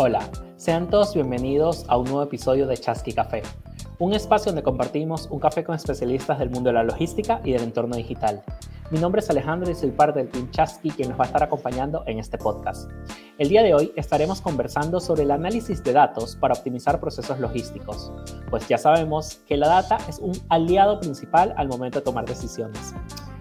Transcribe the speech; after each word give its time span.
Hola, 0.00 0.30
sean 0.56 0.88
todos 0.88 1.12
bienvenidos 1.12 1.84
a 1.88 1.98
un 1.98 2.04
nuevo 2.04 2.22
episodio 2.22 2.68
de 2.68 2.76
Chasqui 2.76 3.12
Café, 3.12 3.42
un 3.98 4.14
espacio 4.14 4.52
donde 4.52 4.62
compartimos 4.62 5.26
un 5.28 5.40
café 5.40 5.64
con 5.64 5.74
especialistas 5.74 6.38
del 6.38 6.50
mundo 6.50 6.68
de 6.68 6.74
la 6.74 6.84
logística 6.84 7.40
y 7.42 7.50
del 7.50 7.64
entorno 7.64 7.96
digital. 7.96 8.44
Mi 8.92 9.00
nombre 9.00 9.22
es 9.22 9.28
Alejandro 9.28 9.68
y 9.68 9.74
soy 9.74 9.90
parte 9.90 10.20
del 10.20 10.28
Team 10.28 10.52
Chasqui 10.52 10.90
quien 10.90 11.08
nos 11.08 11.18
va 11.18 11.24
a 11.24 11.26
estar 11.26 11.42
acompañando 11.42 12.04
en 12.06 12.20
este 12.20 12.38
podcast. 12.38 12.88
El 13.38 13.48
día 13.48 13.64
de 13.64 13.74
hoy 13.74 13.92
estaremos 13.96 14.40
conversando 14.40 15.00
sobre 15.00 15.24
el 15.24 15.32
análisis 15.32 15.82
de 15.82 15.92
datos 15.92 16.36
para 16.36 16.54
optimizar 16.54 17.00
procesos 17.00 17.40
logísticos, 17.40 18.12
pues 18.50 18.68
ya 18.68 18.78
sabemos 18.78 19.40
que 19.48 19.56
la 19.56 19.66
data 19.66 19.98
es 20.08 20.20
un 20.20 20.34
aliado 20.48 21.00
principal 21.00 21.52
al 21.56 21.66
momento 21.66 21.98
de 21.98 22.04
tomar 22.04 22.24
decisiones. 22.24 22.94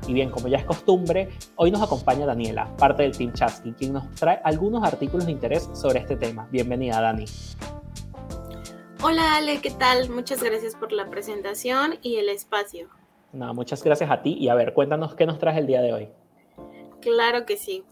Y 0.07 0.13
bien, 0.13 0.31
como 0.31 0.47
ya 0.47 0.57
es 0.57 0.63
costumbre, 0.63 1.27
hoy 1.57 1.70
nos 1.70 1.81
acompaña 1.81 2.25
Daniela, 2.25 2.73
parte 2.77 3.03
del 3.03 3.16
Team 3.16 3.34
Chasqui, 3.34 3.73
quien 3.73 3.91
nos 3.91 4.09
trae 4.16 4.39
algunos 4.45 4.81
artículos 4.81 5.25
de 5.25 5.33
interés 5.33 5.70
sobre 5.73 5.99
este 5.99 6.16
tema. 6.16 6.47
Bienvenida, 6.49 7.02
Dani. 7.02 7.25
Hola 9.03 9.35
Ale, 9.35 9.59
¿qué 9.59 9.70
tal? 9.70 10.09
Muchas 10.09 10.41
gracias 10.41 10.75
por 10.75 10.93
la 10.93 11.09
presentación 11.09 11.99
y 12.02 12.16
el 12.16 12.30
espacio. 12.30 12.88
No, 13.33 13.53
muchas 13.53 13.83
gracias 13.83 14.09
a 14.09 14.21
ti 14.21 14.38
y 14.39 14.47
a 14.47 14.55
ver, 14.55 14.73
cuéntanos 14.73 15.13
qué 15.13 15.25
nos 15.25 15.39
traes 15.39 15.57
el 15.57 15.67
día 15.67 15.81
de 15.81 15.91
hoy. 15.91 16.09
Claro 17.02 17.45
que 17.45 17.58
sí. 17.58 17.83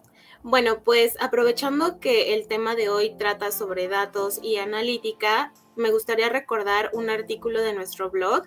Bueno, 0.41 0.83
pues 0.85 1.17
aprovechando 1.19 1.99
que 1.99 2.33
el 2.33 2.47
tema 2.47 2.75
de 2.75 2.87
hoy 2.87 3.15
trata 3.17 3.51
sobre 3.51 3.89
datos 3.89 4.39
y 4.41 4.55
analítica, 4.55 5.51
me 5.75 5.91
gustaría 5.91 6.29
recordar 6.29 6.91
un 6.93 7.09
artículo 7.09 7.61
de 7.61 7.73
nuestro 7.73 8.09
blog 8.09 8.43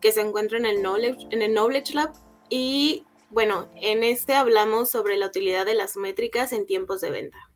que 0.00 0.10
se 0.10 0.22
encuentra 0.22 0.58
en 0.58 0.66
el 0.66 0.80
Knowledge, 0.80 1.28
en 1.30 1.42
el 1.42 1.52
Knowledge 1.52 1.94
Lab 1.94 2.12
y 2.50 3.04
bueno, 3.32 3.70
en 3.76 4.04
este 4.04 4.34
hablamos 4.34 4.90
sobre 4.90 5.16
la 5.16 5.26
utilidad 5.26 5.64
de 5.64 5.74
las 5.74 5.96
métricas 5.96 6.52
en 6.52 6.66
tiempos 6.66 7.00
de 7.00 7.10
venta. 7.10 7.50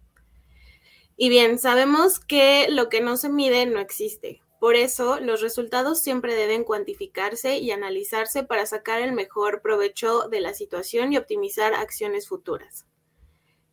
Y 1.18 1.28
bien, 1.28 1.58
sabemos 1.58 2.18
que 2.18 2.68
lo 2.70 2.88
que 2.88 3.02
no 3.02 3.18
se 3.18 3.28
mide 3.28 3.66
no 3.66 3.78
existe. 3.78 4.42
Por 4.58 4.74
eso, 4.74 5.20
los 5.20 5.42
resultados 5.42 6.00
siempre 6.00 6.34
deben 6.34 6.64
cuantificarse 6.64 7.58
y 7.58 7.72
analizarse 7.72 8.42
para 8.42 8.64
sacar 8.64 9.02
el 9.02 9.12
mejor 9.12 9.60
provecho 9.60 10.28
de 10.30 10.40
la 10.40 10.54
situación 10.54 11.12
y 11.12 11.18
optimizar 11.18 11.74
acciones 11.74 12.26
futuras. 12.26 12.86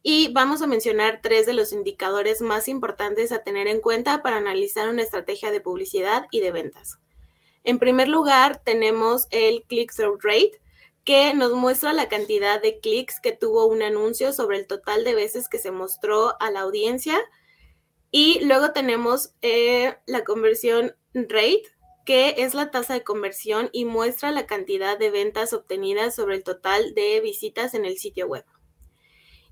Y 0.01 0.33
vamos 0.33 0.61
a 0.61 0.67
mencionar 0.67 1.21
tres 1.23 1.45
de 1.45 1.53
los 1.53 1.71
indicadores 1.71 2.41
más 2.41 2.67
importantes 2.67 3.31
a 3.31 3.43
tener 3.43 3.67
en 3.67 3.79
cuenta 3.79 4.21
para 4.21 4.35
analizar 4.35 4.89
una 4.89 5.03
estrategia 5.03 5.51
de 5.51 5.61
publicidad 5.61 6.25
y 6.31 6.41
de 6.41 6.51
ventas. 6.51 6.99
En 7.63 7.79
primer 7.79 8.09
lugar, 8.09 8.61
tenemos 8.61 9.27
el 9.31 9.63
click-through 9.63 10.19
rate, 10.21 10.59
que 11.03 11.33
nos 11.33 11.53
muestra 11.53 11.93
la 11.93 12.07
cantidad 12.07 12.61
de 12.61 12.79
clics 12.79 13.19
que 13.19 13.33
tuvo 13.33 13.65
un 13.65 13.81
anuncio 13.81 14.31
sobre 14.31 14.57
el 14.57 14.67
total 14.67 15.03
de 15.03 15.15
veces 15.15 15.49
que 15.49 15.57
se 15.57 15.71
mostró 15.71 16.35
a 16.41 16.49
la 16.49 16.61
audiencia. 16.61 17.19
Y 18.11 18.43
luego 18.45 18.71
tenemos 18.71 19.33
eh, 19.41 19.95
la 20.05 20.23
conversión 20.23 20.95
rate, 21.13 21.63
que 22.05 22.35
es 22.37 22.53
la 22.53 22.71
tasa 22.71 22.93
de 22.93 23.03
conversión 23.03 23.69
y 23.71 23.85
muestra 23.85 24.31
la 24.31 24.45
cantidad 24.45 24.97
de 24.97 25.09
ventas 25.09 25.53
obtenidas 25.53 26.15
sobre 26.15 26.35
el 26.35 26.43
total 26.43 26.93
de 26.93 27.19
visitas 27.21 27.73
en 27.73 27.85
el 27.85 27.97
sitio 27.97 28.27
web. 28.27 28.45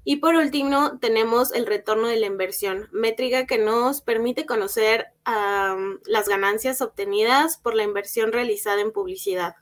Y 0.04 0.18
por 0.18 0.36
último, 0.36 0.98
tenemos 1.00 1.54
el 1.54 1.68
retorno 1.68 2.08
de 2.08 2.20
la 2.20 2.26
inversión, 2.26 2.90
métrica 2.92 3.46
que 3.46 3.60
nos 3.60 4.02
permite 4.02 4.46
conocer 4.46 5.08
las 5.26 6.28
ganancias 6.28 6.82
obtenidas 6.82 7.58
por 7.58 7.76
la 7.76 7.84
inversión 7.84 8.32
realizada 8.32 8.82
en 8.82 8.92
publicidad. 8.92 9.56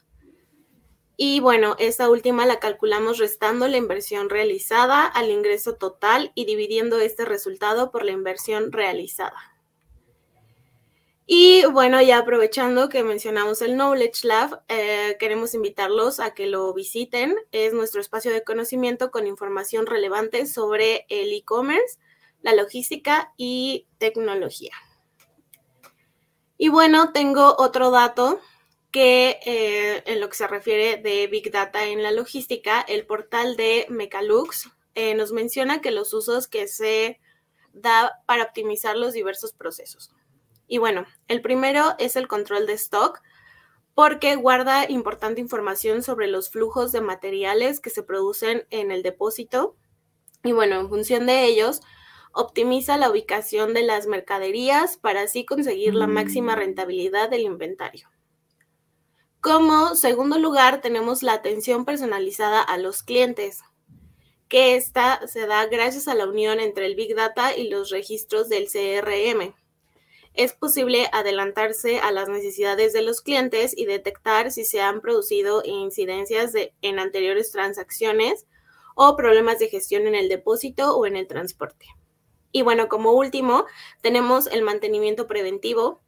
Y 1.21 1.41
bueno, 1.41 1.75
esta 1.79 2.09
última 2.09 2.45
la 2.45 2.59
calculamos 2.59 3.17
restando 3.17 3.67
la 3.67 3.75
inversión 3.75 4.29
realizada 4.29 5.05
al 5.05 5.31
ingreso 5.31 5.75
total 5.75 6.31
y 6.33 6.45
dividiendo 6.45 6.97
este 7.01 7.25
resultado 7.25 7.91
por 7.91 8.05
la 8.05 8.11
inversión 8.11 8.71
realizada. 8.71 9.35
Y 11.25 11.65
bueno, 11.65 12.01
ya 12.01 12.19
aprovechando 12.19 12.87
que 12.87 13.03
mencionamos 13.03 13.61
el 13.61 13.73
Knowledge 13.73 14.25
Lab, 14.25 14.63
eh, 14.69 15.17
queremos 15.19 15.53
invitarlos 15.53 16.21
a 16.21 16.33
que 16.33 16.47
lo 16.47 16.73
visiten. 16.73 17.35
Es 17.51 17.73
nuestro 17.73 17.99
espacio 17.99 18.31
de 18.31 18.45
conocimiento 18.45 19.11
con 19.11 19.27
información 19.27 19.87
relevante 19.87 20.45
sobre 20.45 21.05
el 21.09 21.33
e-commerce, 21.33 21.99
la 22.41 22.53
logística 22.53 23.33
y 23.35 23.87
tecnología. 23.97 24.71
Y 26.57 26.69
bueno, 26.69 27.11
tengo 27.11 27.57
otro 27.57 27.91
dato 27.91 28.39
que 28.91 29.39
eh, 29.45 30.03
en 30.05 30.19
lo 30.19 30.29
que 30.29 30.37
se 30.37 30.47
refiere 30.47 30.97
de 30.97 31.27
Big 31.27 31.51
Data 31.51 31.85
en 31.85 32.01
la 32.01 32.11
logística, 32.11 32.81
el 32.81 33.05
portal 33.05 33.55
de 33.55 33.85
Mecalux 33.89 34.69
eh, 34.95 35.13
nos 35.13 35.31
menciona 35.31 35.81
que 35.81 35.91
los 35.91 36.13
usos 36.13 36.47
que 36.47 36.67
se 36.67 37.19
da 37.73 38.21
para 38.25 38.43
optimizar 38.43 38.97
los 38.97 39.13
diversos 39.13 39.53
procesos. 39.53 40.11
Y 40.67 40.77
bueno, 40.77 41.05
el 41.27 41.41
primero 41.41 41.95
es 41.99 42.15
el 42.15 42.27
control 42.27 42.67
de 42.67 42.73
stock, 42.73 43.21
porque 43.93 44.35
guarda 44.35 44.89
importante 44.89 45.41
información 45.41 46.03
sobre 46.03 46.27
los 46.27 46.49
flujos 46.49 46.91
de 46.91 47.01
materiales 47.01 47.79
que 47.79 47.89
se 47.89 48.03
producen 48.03 48.65
en 48.69 48.91
el 48.91 49.03
depósito. 49.03 49.75
Y 50.43 50.51
bueno, 50.53 50.79
en 50.79 50.89
función 50.89 51.25
de 51.25 51.45
ellos, 51.45 51.81
optimiza 52.31 52.97
la 52.97 53.09
ubicación 53.09 53.73
de 53.73 53.83
las 53.83 54.07
mercaderías 54.07 54.97
para 54.97 55.21
así 55.21 55.45
conseguir 55.45 55.95
la 55.95 56.07
máxima 56.07 56.55
mm. 56.55 56.59
rentabilidad 56.59 57.29
del 57.29 57.41
inventario. 57.41 58.08
Como 59.41 59.95
segundo 59.95 60.37
lugar, 60.37 60.81
tenemos 60.81 61.23
la 61.23 61.31
atención 61.31 61.85
personalizada 61.85 62.61
a 62.61 62.77
los 62.77 63.03
clientes, 63.03 63.61
que 64.49 64.75
esta 64.75 65.25
se 65.27 65.47
da 65.47 65.65
gracias 65.67 66.09
a 66.09 66.13
la 66.15 66.27
unión 66.27 66.59
entre 66.59 66.85
el 66.85 66.95
Big 66.95 67.15
Data 67.15 67.55
y 67.55 67.69
los 67.69 67.89
registros 67.89 68.49
del 68.49 68.67
CRM. 68.67 69.55
Es 70.33 70.51
posible 70.51 71.09
adelantarse 71.13 71.99
a 71.99 72.11
las 72.11 72.27
necesidades 72.27 72.91
de 72.91 73.01
los 73.01 73.21
clientes 73.21 73.73
y 73.77 73.85
detectar 73.85 74.51
si 74.51 74.65
se 74.65 74.81
han 74.81 74.99
producido 74.99 75.61
incidencias 75.63 76.51
en 76.81 76.99
anteriores 76.99 77.49
transacciones 77.51 78.45
o 78.93 79.15
problemas 79.15 79.57
de 79.59 79.69
gestión 79.69 80.05
en 80.05 80.15
el 80.15 80.27
depósito 80.27 80.97
o 80.97 81.05
en 81.05 81.15
el 81.15 81.27
transporte. 81.27 81.85
Y 82.51 82.63
bueno, 82.63 82.89
como 82.89 83.13
último, 83.13 83.65
tenemos 84.01 84.47
el 84.47 84.63
mantenimiento 84.63 85.27
preventivo, 85.27 86.01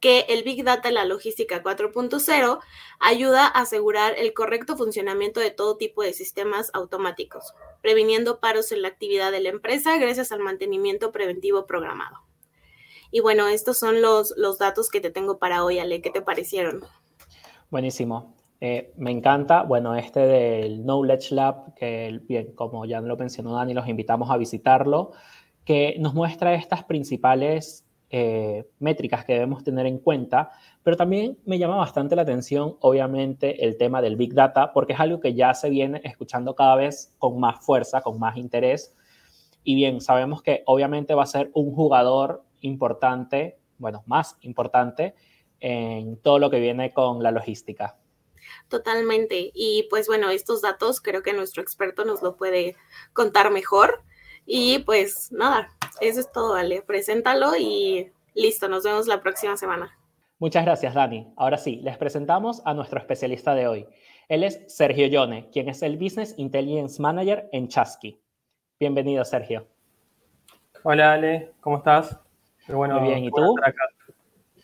que 0.00 0.20
el 0.28 0.42
Big 0.42 0.64
Data 0.64 0.88
en 0.88 0.94
la 0.94 1.04
logística 1.04 1.62
4.0 1.62 2.58
ayuda 2.98 3.46
a 3.46 3.60
asegurar 3.60 4.14
el 4.16 4.32
correcto 4.32 4.76
funcionamiento 4.76 5.40
de 5.40 5.50
todo 5.50 5.76
tipo 5.76 6.02
de 6.02 6.12
sistemas 6.12 6.70
automáticos, 6.72 7.54
previniendo 7.82 8.40
paros 8.40 8.72
en 8.72 8.82
la 8.82 8.88
actividad 8.88 9.30
de 9.30 9.40
la 9.40 9.50
empresa 9.50 9.96
gracias 9.98 10.32
al 10.32 10.40
mantenimiento 10.40 11.12
preventivo 11.12 11.66
programado. 11.66 12.18
Y 13.10 13.20
bueno, 13.20 13.48
estos 13.48 13.78
son 13.78 14.00
los, 14.00 14.34
los 14.36 14.58
datos 14.58 14.88
que 14.88 15.00
te 15.00 15.10
tengo 15.10 15.38
para 15.38 15.64
hoy, 15.64 15.78
Ale. 15.78 16.00
¿Qué 16.00 16.10
te 16.10 16.22
parecieron? 16.22 16.84
Buenísimo. 17.70 18.36
Eh, 18.60 18.92
me 18.96 19.10
encanta, 19.10 19.62
bueno, 19.62 19.96
este 19.96 20.20
del 20.20 20.82
Knowledge 20.82 21.34
Lab, 21.34 21.74
que 21.74 22.20
bien, 22.24 22.52
como 22.54 22.84
ya 22.84 23.00
lo 23.00 23.16
mencionó 23.16 23.54
Dani, 23.54 23.74
los 23.74 23.88
invitamos 23.88 24.30
a 24.30 24.36
visitarlo, 24.36 25.12
que 25.64 25.96
nos 25.98 26.14
muestra 26.14 26.54
estas 26.54 26.84
principales 26.84 27.86
eh, 28.12 28.68
métricas 28.80 29.24
que 29.24 29.34
debemos 29.34 29.62
tener 29.62 29.86
en 29.86 29.98
cuenta, 29.98 30.50
pero 30.82 30.96
también 30.96 31.38
me 31.44 31.58
llama 31.58 31.76
bastante 31.76 32.16
la 32.16 32.22
atención, 32.22 32.76
obviamente, 32.80 33.64
el 33.64 33.78
tema 33.78 34.02
del 34.02 34.16
Big 34.16 34.34
Data, 34.34 34.72
porque 34.72 34.94
es 34.94 35.00
algo 35.00 35.20
que 35.20 35.34
ya 35.34 35.54
se 35.54 35.70
viene 35.70 36.00
escuchando 36.02 36.56
cada 36.56 36.74
vez 36.74 37.14
con 37.18 37.38
más 37.38 37.64
fuerza, 37.64 38.00
con 38.00 38.18
más 38.18 38.36
interés. 38.36 38.96
Y 39.62 39.76
bien, 39.76 40.00
sabemos 40.00 40.42
que 40.42 40.64
obviamente 40.66 41.14
va 41.14 41.22
a 41.22 41.26
ser 41.26 41.50
un 41.54 41.72
jugador 41.72 42.42
importante, 42.62 43.58
bueno, 43.78 44.02
más 44.06 44.36
importante 44.40 45.14
en 45.60 46.16
todo 46.16 46.38
lo 46.38 46.50
que 46.50 46.58
viene 46.58 46.92
con 46.92 47.22
la 47.22 47.30
logística. 47.30 47.96
Totalmente. 48.68 49.50
Y 49.54 49.86
pues 49.90 50.06
bueno, 50.06 50.30
estos 50.30 50.62
datos 50.62 51.00
creo 51.00 51.22
que 51.22 51.32
nuestro 51.32 51.62
experto 51.62 52.04
nos 52.04 52.22
lo 52.22 52.36
puede 52.36 52.76
contar 53.12 53.52
mejor. 53.52 54.02
Y 54.46 54.80
pues 54.80 55.30
nada, 55.30 55.68
eso 56.00 56.20
es 56.20 56.32
todo, 56.32 56.54
vale. 56.54 56.82
Preséntalo 56.82 57.56
y 57.58 58.12
listo, 58.34 58.68
nos 58.68 58.84
vemos 58.84 59.06
la 59.06 59.22
próxima 59.22 59.56
semana. 59.56 59.96
Muchas 60.38 60.64
gracias, 60.64 60.94
Dani. 60.94 61.32
Ahora 61.36 61.58
sí, 61.58 61.80
les 61.82 61.98
presentamos 61.98 62.62
a 62.64 62.72
nuestro 62.72 62.98
especialista 62.98 63.54
de 63.54 63.68
hoy. 63.68 63.86
Él 64.28 64.44
es 64.44 64.62
Sergio 64.68 65.06
Yone, 65.06 65.50
quien 65.50 65.68
es 65.68 65.82
el 65.82 65.98
Business 65.98 66.34
Intelligence 66.38 67.02
Manager 67.02 67.48
en 67.52 67.68
Chasqui. 67.68 68.20
Bienvenido, 68.78 69.24
Sergio. 69.24 69.66
Hola, 70.82 71.12
Ale, 71.12 71.52
¿cómo 71.60 71.78
estás? 71.78 72.18
Muy 72.68 72.88
bien, 73.00 73.24
¿y 73.24 73.30
tú? 73.30 73.54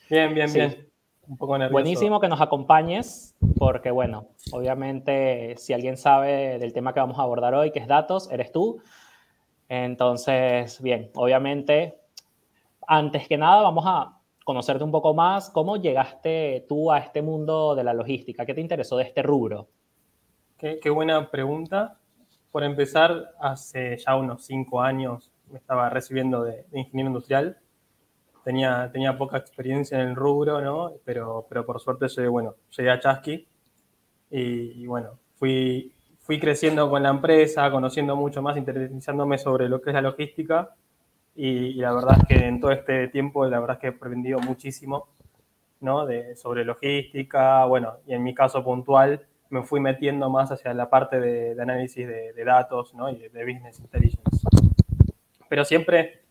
Bien, 0.08 0.32
bien, 0.34 0.52
bien. 0.52 0.88
Un 1.28 1.36
poco 1.36 1.58
nervioso. 1.58 1.72
Buenísimo 1.72 2.20
que 2.20 2.28
nos 2.28 2.40
acompañes, 2.40 3.34
porque 3.58 3.90
bueno, 3.90 4.28
obviamente 4.52 5.56
si 5.58 5.72
alguien 5.72 5.96
sabe 5.96 6.58
del 6.58 6.72
tema 6.72 6.94
que 6.94 7.00
vamos 7.00 7.18
a 7.18 7.22
abordar 7.22 7.54
hoy, 7.54 7.72
que 7.72 7.80
es 7.80 7.88
datos, 7.88 8.30
eres 8.30 8.52
tú. 8.52 8.80
Entonces, 9.68 10.80
bien, 10.80 11.10
obviamente, 11.14 11.98
antes 12.86 13.26
que 13.26 13.36
nada 13.36 13.62
vamos 13.62 13.84
a 13.86 14.16
conocerte 14.46 14.84
un 14.84 14.92
poco 14.92 15.12
más. 15.12 15.50
¿Cómo 15.50 15.76
llegaste 15.76 16.64
tú 16.68 16.92
a 16.92 16.98
este 16.98 17.20
mundo 17.20 17.74
de 17.74 17.82
la 17.82 17.92
logística? 17.92 18.46
¿Qué 18.46 18.54
te 18.54 18.60
interesó 18.60 18.96
de 18.96 19.02
este 19.02 19.20
rubro? 19.20 19.68
Qué, 20.56 20.88
buena 20.88 21.28
pregunta. 21.30 21.98
Por 22.52 22.62
empezar, 22.62 23.34
hace 23.40 23.98
ya 23.98 24.14
unos 24.14 24.44
cinco 24.44 24.80
años 24.80 25.32
me 25.50 25.58
estaba 25.58 25.90
recibiendo 25.90 26.44
de, 26.44 26.64
ingeniero 26.72 27.08
industrial 27.08 27.58
tenía, 28.44 28.88
tenía 28.92 29.18
poca 29.18 29.38
experiencia 29.38 30.00
en 30.00 30.10
el 30.10 30.14
rubro, 30.14 30.60
¿no? 30.60 30.92
Pero, 31.04 31.44
pero 31.48 31.66
por 31.66 31.80
suerte 31.80 32.06
llegué, 32.06 32.28
bueno, 32.28 32.54
llegué 32.76 32.90
a 32.90 33.00
Chasqui 33.00 33.48
y, 34.30 34.86
bueno, 34.86 35.18
fui, 35.34 35.92
fui 36.26 36.40
creciendo 36.40 36.90
con 36.90 37.02
la 37.02 37.10
empresa, 37.10 37.70
conociendo 37.70 38.16
mucho 38.16 38.42
más, 38.42 38.56
interesándome 38.56 39.38
sobre 39.38 39.68
lo 39.68 39.80
que 39.80 39.90
es 39.90 39.94
la 39.94 40.02
logística 40.02 40.74
y, 41.34 41.74
la 41.74 41.92
verdad 41.92 42.18
es 42.20 42.26
que 42.26 42.46
en 42.46 42.60
todo 42.60 42.72
este 42.72 43.08
tiempo, 43.08 43.46
la 43.46 43.60
verdad 43.60 43.76
es 43.76 43.80
que 43.80 43.86
he 43.88 43.90
aprendido 43.90 44.38
muchísimo, 44.40 45.08
¿no? 45.80 46.06
De, 46.06 46.34
sobre 46.36 46.64
logística, 46.64 47.64
bueno, 47.66 47.98
y 48.06 48.14
en 48.14 48.22
mi 48.22 48.34
caso 48.34 48.64
puntual, 48.64 49.26
me 49.50 49.62
fui 49.62 49.80
metiendo 49.80 50.28
más 50.30 50.50
hacia 50.50 50.74
la 50.74 50.90
parte 50.90 51.20
de, 51.20 51.60
análisis 51.60 52.06
de, 52.06 52.44
datos, 52.44 52.94
¿no? 52.94 53.10
Y 53.10 53.16
de, 53.16 53.28
de 53.28 53.44
business 53.44 53.78
intelligence. 53.78 54.46
Pero 55.48 55.64
siempre 55.64 56.26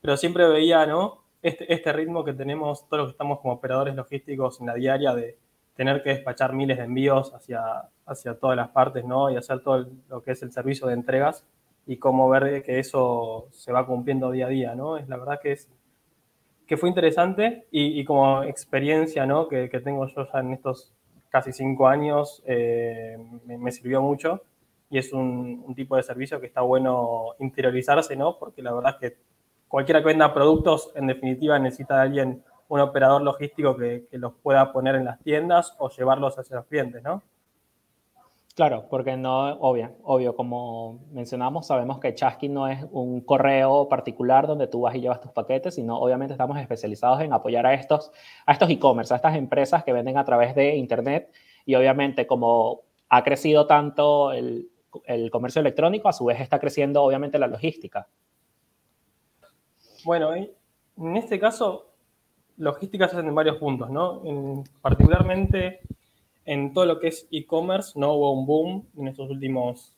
pero 0.00 0.16
siempre 0.16 0.46
veía, 0.48 0.86
¿no? 0.86 1.24
Este, 1.42 1.72
este 1.72 1.92
ritmo 1.92 2.24
que 2.24 2.32
tenemos 2.32 2.86
todos 2.88 2.98
los 3.02 3.08
que 3.08 3.12
estamos 3.12 3.40
como 3.40 3.54
operadores 3.54 3.94
logísticos 3.94 4.60
en 4.60 4.66
la 4.66 4.74
diaria 4.74 5.14
de 5.14 5.38
tener 5.80 6.02
que 6.02 6.10
despachar 6.10 6.52
miles 6.52 6.76
de 6.76 6.84
envíos 6.84 7.32
hacia, 7.32 7.62
hacia 8.04 8.34
todas 8.34 8.54
las 8.54 8.68
partes, 8.68 9.02
¿no? 9.02 9.30
Y 9.30 9.36
hacer 9.36 9.60
todo 9.60 9.88
lo 10.10 10.22
que 10.22 10.32
es 10.32 10.42
el 10.42 10.52
servicio 10.52 10.86
de 10.86 10.92
entregas 10.92 11.46
y 11.86 11.96
cómo 11.96 12.28
ver 12.28 12.62
que 12.62 12.78
eso 12.78 13.48
se 13.50 13.72
va 13.72 13.86
cumpliendo 13.86 14.30
día 14.30 14.44
a 14.44 14.50
día, 14.50 14.74
¿no? 14.74 14.98
Es 14.98 15.08
la 15.08 15.16
verdad 15.16 15.40
que 15.42 15.52
es 15.52 15.70
que 16.66 16.76
fue 16.76 16.90
interesante 16.90 17.66
y, 17.70 18.04
como 18.04 18.42
experiencia, 18.42 19.24
¿no? 19.24 19.48
Que, 19.48 19.70
que, 19.70 19.80
tengo 19.80 20.06
yo 20.06 20.28
ya 20.30 20.40
en 20.40 20.52
estos 20.52 20.92
casi 21.30 21.50
cinco 21.50 21.88
años, 21.88 22.42
eh, 22.44 23.16
me, 23.46 23.56
me, 23.56 23.72
sirvió 23.72 24.02
mucho 24.02 24.42
y 24.90 24.98
es 24.98 25.14
un, 25.14 25.64
un, 25.66 25.74
tipo 25.74 25.96
de 25.96 26.02
servicio 26.02 26.38
que 26.40 26.46
está 26.46 26.60
bueno 26.60 27.36
interiorizarse, 27.38 28.16
¿no? 28.16 28.38
Porque 28.38 28.60
la 28.60 28.74
verdad 28.74 28.98
es 29.00 29.12
que 29.12 29.18
cualquiera 29.66 30.00
que 30.00 30.08
venda 30.08 30.34
productos, 30.34 30.92
en 30.94 31.06
definitiva, 31.06 31.58
necesita 31.58 31.94
de 31.94 32.02
alguien, 32.02 32.44
un 32.70 32.80
operador 32.80 33.20
logístico 33.22 33.76
que, 33.76 34.06
los 34.12 34.32
pueda 34.34 34.72
poner 34.72 34.94
en 34.94 35.04
las 35.04 35.18
tiendas 35.20 35.74
o 35.78 35.90
llevarlos 35.90 36.38
hacia 36.38 36.56
los 36.56 36.66
clientes, 36.66 37.02
¿no? 37.02 37.20
Claro, 38.54 38.86
porque 38.88 39.16
no, 39.16 39.54
obvio, 39.54 39.96
obvio, 40.04 40.36
como 40.36 41.00
mencionamos, 41.12 41.66
sabemos 41.66 41.98
que 41.98 42.14
Chasky 42.14 42.48
no 42.48 42.68
es 42.68 42.84
un 42.92 43.22
correo 43.22 43.88
particular 43.88 44.46
donde 44.46 44.68
tú 44.68 44.82
vas 44.82 44.94
y 44.94 45.00
llevas 45.00 45.20
tus 45.20 45.32
paquetes, 45.32 45.74
sino 45.74 45.98
obviamente 45.98 46.34
estamos 46.34 46.58
especializados 46.58 47.20
en 47.22 47.32
apoyar 47.32 47.66
a 47.66 47.74
estos 47.74 48.12
a 48.46 48.52
estos 48.52 48.70
e-commerce, 48.70 49.14
a 49.14 49.16
estas 49.16 49.34
empresas 49.36 49.82
que 49.82 49.92
venden 49.92 50.16
a 50.16 50.24
través 50.24 50.54
de 50.54 50.76
Internet 50.76 51.32
y 51.64 51.74
obviamente 51.74 52.26
como 52.26 52.82
ha 53.08 53.24
crecido 53.24 53.66
tanto 53.66 54.32
el, 54.32 54.70
el 55.06 55.30
comercio 55.30 55.60
electrónico, 55.60 56.08
a 56.08 56.12
su 56.12 56.24
vez 56.24 56.40
está 56.40 56.60
creciendo 56.60 57.02
obviamente 57.02 57.38
la 57.38 57.48
logística. 57.48 58.06
Bueno, 60.04 60.34
en 60.34 61.16
este 61.16 61.38
caso, 61.38 61.89
logística 62.60 63.08
se 63.08 63.16
hace 63.16 63.26
en 63.26 63.34
varios 63.34 63.56
puntos, 63.56 63.90
¿no? 63.90 64.22
En, 64.24 64.64
particularmente 64.80 65.80
en 66.44 66.72
todo 66.72 66.84
lo 66.84 67.00
que 67.00 67.08
es 67.08 67.26
e-commerce, 67.32 67.98
¿no? 67.98 68.12
Hubo 68.12 68.32
un 68.32 68.46
boom 68.46 68.86
en 68.98 69.08
estos 69.08 69.30
últimos, 69.30 69.94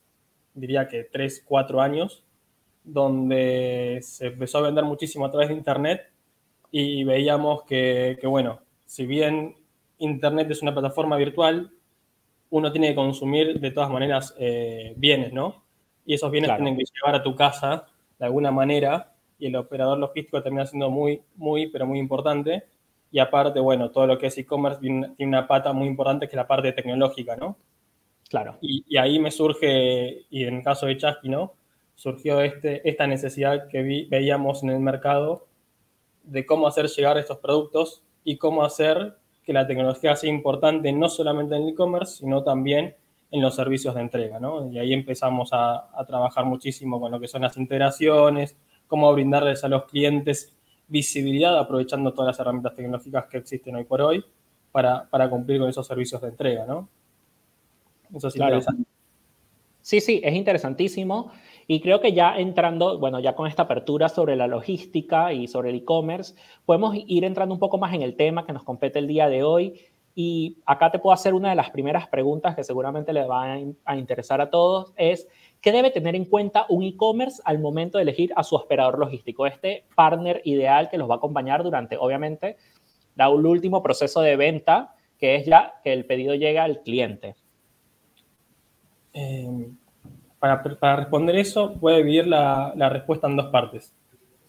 diría 0.53 0.87
que 0.87 1.03
3, 1.03 1.43
4 1.45 1.81
años, 1.81 2.23
donde 2.83 3.99
se 4.01 4.27
empezó 4.27 4.59
a 4.59 4.61
vender 4.61 4.83
muchísimo 4.85 5.25
a 5.25 5.31
través 5.31 5.49
de 5.49 5.55
Internet 5.55 6.09
y 6.71 7.03
veíamos 7.03 7.63
que, 7.63 8.17
bueno, 8.23 8.59
si 8.85 9.05
bien 9.05 9.55
Internet 9.99 10.49
es 10.49 10.61
una 10.61 10.73
plataforma 10.73 11.17
virtual, 11.17 11.71
uno 12.49 12.71
tiene 12.71 12.89
que 12.89 12.95
consumir 12.95 13.59
de 13.59 13.71
todas 13.71 13.89
maneras 13.89 14.33
eh, 14.37 14.93
bienes, 14.95 15.33
¿no? 15.33 15.63
Y 16.05 16.13
esos 16.13 16.31
bienes 16.31 16.55
tienen 16.55 16.77
que 16.77 16.83
llevar 16.83 17.15
a 17.15 17.23
tu 17.23 17.35
casa 17.35 17.85
de 18.19 18.25
alguna 18.25 18.51
manera 18.51 19.12
y 19.43 19.47
el 19.47 19.57
operador 19.57 19.97
logístico 19.97 20.41
termina 20.41 20.65
siendo 20.65 20.89
muy, 20.89 21.21
muy, 21.35 21.67
pero 21.67 21.85
muy 21.85 21.99
importante. 21.99 22.63
Y 23.11 23.19
aparte, 23.19 23.59
bueno, 23.59 23.91
todo 23.91 24.07
lo 24.07 24.17
que 24.17 24.27
es 24.27 24.37
e-commerce 24.37 24.79
tiene 24.79 25.13
una 25.19 25.45
pata 25.45 25.73
muy 25.73 25.85
importante 25.85 26.27
que 26.27 26.31
es 26.31 26.37
la 26.37 26.47
parte 26.47 26.71
tecnológica, 26.71 27.35
¿no? 27.35 27.57
Claro. 28.29 28.57
Y, 28.61 28.95
ahí 28.95 29.19
me 29.19 29.31
surge, 29.31 30.25
y 30.29 30.45
en 30.45 30.55
el 30.55 30.63
caso 30.63 30.85
de 30.85 30.95
Chasky, 30.95 31.27
¿no? 31.27 31.55
Surgió 31.93 32.39
este, 32.39 32.87
esta 32.89 33.05
necesidad 33.05 33.67
que 33.67 34.07
veíamos 34.09 34.63
en 34.63 34.69
el 34.69 34.79
mercado 34.79 35.45
de 36.23 36.45
cómo 36.45 36.65
hacer 36.65 36.87
llegar 36.87 37.17
estos 37.17 37.39
productos 37.39 38.01
y 38.23 38.37
cómo 38.37 38.63
hacer 38.63 39.17
que 39.43 39.51
la 39.51 39.67
tecnología 39.67 40.15
sea 40.15 40.29
importante 40.29 40.93
no 40.93 41.09
solamente 41.09 41.57
en 41.57 41.63
el 41.63 41.69
e-commerce, 41.69 42.19
sino 42.19 42.43
también 42.43 42.95
en 43.29 43.41
los 43.41 43.55
servicios 43.55 43.93
de 43.93 44.01
entrega, 44.01 44.39
¿no? 44.39 44.71
Y 44.71 44.79
ahí 44.79 44.93
empezamos 44.93 45.51
a, 45.51 45.89
a, 45.99 46.05
trabajar 46.05 46.45
muchísimo 46.45 47.01
con 47.01 47.11
lo 47.11 47.19
que 47.19 47.27
son 47.27 47.41
las 47.41 47.57
integraciones, 47.57 48.55
cómo 48.93 49.11
brindarles 49.11 49.63
a 49.63 49.69
los 49.69 49.85
clientes 49.85 50.55
visibilidad 50.87 51.57
aprovechando 51.57 52.13
todas 52.13 52.27
las 52.27 52.39
herramientas 52.39 52.75
tecnológicas 52.75 53.25
que 53.25 53.39
existen 53.39 53.75
hoy 53.75 53.85
por 53.85 53.99
hoy 54.03 54.23
para, 54.71 55.29
cumplir 55.31 55.59
con 55.59 55.67
esos 55.67 55.87
servicios 55.87 56.21
de 56.21 56.27
entrega, 56.27 56.67
¿no? 56.67 56.87
Eso 58.15 58.27
es 58.27 58.35
interesante. 58.35 58.83
Sí, 59.81 59.99
sí, 59.99 60.21
es 60.23 60.35
interesantísimo. 60.35 61.31
Y 61.65 61.81
creo 61.81 62.01
que 62.01 62.13
ya 62.13 62.37
entrando, 62.37 62.99
bueno, 62.99 63.19
ya 63.19 63.33
con 63.33 63.47
esta 63.47 63.63
apertura 63.63 64.09
sobre 64.09 64.35
la 64.35 64.45
logística 64.45 65.33
y 65.33 65.47
sobre 65.47 65.71
el 65.71 65.77
e-commerce, 65.77 66.35
podemos 66.63 66.95
ir 66.95 67.23
entrando 67.23 67.55
un 67.55 67.59
poco 67.59 67.79
más 67.79 67.95
en 67.95 68.03
el 68.03 68.15
tema 68.15 68.45
que 68.45 68.53
nos 68.53 68.61
compete 68.61 68.99
el 68.99 69.07
día 69.07 69.27
de 69.27 69.41
hoy. 69.41 69.81
Y 70.13 70.59
acá 70.67 70.91
te 70.91 70.99
puedo 70.99 71.15
hacer 71.15 71.33
una 71.33 71.49
de 71.49 71.55
las 71.55 71.71
primeras 71.71 72.07
preguntas 72.09 72.55
que 72.55 72.63
seguramente 72.63 73.11
le 73.11 73.25
va 73.25 73.57
a 73.85 73.97
interesar 73.97 74.39
a 74.39 74.51
todos, 74.51 74.93
es 74.97 75.27
¿Qué 75.63 75.71
debe 75.71 75.91
tener 75.91 76.13
en 76.13 76.25
cuenta 76.25 76.65
un 76.67 76.83
e-commerce 76.83 77.41
al 77.45 77.57
momento 77.57 77.97
de 77.97 78.01
elegir 78.01 78.33
a 78.35 78.43
su 78.43 78.53
operador 78.55 78.99
logístico? 78.99 79.47
Este 79.47 79.85
partner 79.95 80.41
ideal 80.43 80.89
que 80.89 80.97
los 80.97 81.09
va 81.09 81.13
a 81.13 81.17
acompañar 81.17 81.63
durante, 81.63 81.95
obviamente, 81.95 82.57
el 83.15 83.45
último 83.45 83.81
proceso 83.81 84.19
de 84.19 84.35
venta, 84.35 84.93
que 85.17 85.35
es 85.35 85.45
ya 85.45 85.75
que 85.81 85.93
el 85.93 86.05
pedido 86.05 86.35
llega 86.35 86.65
al 86.65 86.81
cliente. 86.81 87.37
Eh, 89.13 89.69
para, 90.37 90.61
responder 90.97 91.37
eso, 91.37 91.69
voy 91.75 91.93
a 91.93 91.97
dividir 91.97 92.27
la, 92.27 92.89
respuesta 92.89 93.27
en 93.27 93.37
dos 93.37 93.45
partes. 93.45 93.95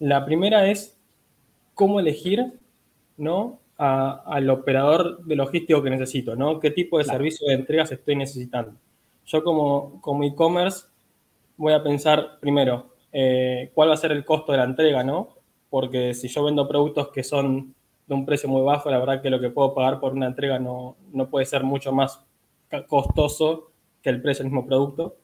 La 0.00 0.24
primera 0.24 0.68
es 0.68 1.00
cómo 1.74 2.00
elegir 2.00 2.58
¿no? 3.16 3.60
al 3.76 4.50
operador 4.50 5.24
de 5.24 5.36
logístico 5.36 5.80
que 5.80 5.90
necesito, 5.90 6.34
¿no? 6.34 6.58
¿Qué 6.58 6.72
tipo 6.72 6.98
de 6.98 7.04
servicio 7.04 7.46
de 7.46 7.54
entregas 7.54 7.92
estoy 7.92 8.16
necesitando? 8.16 8.72
Yo 9.26 9.44
como, 9.44 10.00
como 10.00 10.24
e-commerce 10.24 10.86
voy 11.56 11.72
a 11.72 11.82
pensar 11.82 12.38
primero 12.40 12.94
eh, 13.12 13.70
cuál 13.74 13.90
va 13.90 13.94
a 13.94 13.98
ser 13.98 14.12
el 14.12 14.24
costo 14.24 14.52
de 14.52 14.58
la 14.58 14.64
entrega, 14.64 15.02
¿no? 15.04 15.36
Porque 15.70 16.14
si 16.14 16.28
yo 16.28 16.44
vendo 16.44 16.68
productos 16.68 17.08
que 17.08 17.22
son 17.22 17.74
de 18.06 18.14
un 18.14 18.26
precio 18.26 18.48
muy 18.48 18.62
bajo, 18.62 18.90
la 18.90 18.98
verdad 18.98 19.22
que 19.22 19.30
lo 19.30 19.40
que 19.40 19.50
puedo 19.50 19.74
pagar 19.74 20.00
por 20.00 20.12
una 20.12 20.26
entrega 20.26 20.58
no, 20.58 20.96
no 21.12 21.30
puede 21.30 21.46
ser 21.46 21.62
mucho 21.62 21.92
más 21.92 22.24
costoso 22.88 23.70
que 24.02 24.10
el 24.10 24.20
precio 24.20 24.42
del 24.42 24.52
mismo 24.52 24.66
producto. 24.66 25.16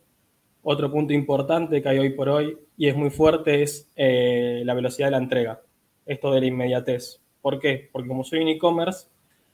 Otro 0.63 0.91
punto 0.91 1.13
importante 1.13 1.83
que 1.83 1.89
hay 1.89 1.99
hoy 1.99 2.11
por 2.11 2.29
hoy 2.29 2.59
y 2.77 2.89
es 2.89 2.97
muy 2.97 3.11
fuerte 3.11 3.63
es 3.63 3.91
eh, 3.97 4.63
la 4.65 4.75
velocidad 4.75 5.09
de 5.09 5.13
la 5.13 5.19
entrega, 5.19 5.63
esto 6.07 6.33
de 6.33 6.41
la 6.41 6.47
inmediatez. 6.47 7.21
¿Por 7.41 7.59
qué? 7.59 7.89
Porque 7.91 8.09
como 8.09 8.25
soy 8.25 8.41
un 8.41 8.49
e-commerce, 8.49 9.09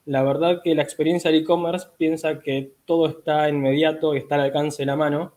la 0.05 0.23
verdad 0.23 0.61
que 0.63 0.75
la 0.75 0.83
experiencia 0.83 1.31
del 1.31 1.41
e-commerce 1.41 1.89
piensa 1.97 2.41
que 2.41 2.73
todo 2.85 3.09
está 3.09 3.49
inmediato 3.49 4.15
y 4.15 4.19
está 4.19 4.35
al 4.35 4.43
alcance 4.43 4.83
de 4.83 4.87
la 4.87 4.97
mano 4.97 5.36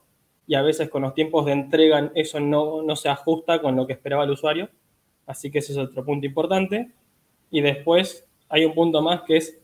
y 0.50 0.56
a 0.56 0.64
veces 0.64 0.90
con 0.90 1.04
los 1.04 1.14
tiempos 1.14 1.46
de 1.46 1.52
entrega 1.52 2.12
eso 2.16 2.40
no, 2.40 2.82
no 2.82 2.96
se 2.96 3.08
ajusta 3.08 3.62
con 3.62 3.76
lo 3.76 3.86
que 3.86 3.94
esperaba 3.94 4.24
el 4.24 4.32
usuario. 4.32 4.68
Así 5.28 5.52
que 5.52 5.60
ese 5.60 5.74
es 5.74 5.78
otro 5.78 6.04
punto 6.04 6.26
importante. 6.26 6.90
Y 7.52 7.62
después 7.62 8.28
hay 8.50 8.66
un 8.66 8.74
punto 8.74 9.00
más 9.04 9.22
que 9.22 9.38
es 9.38 9.62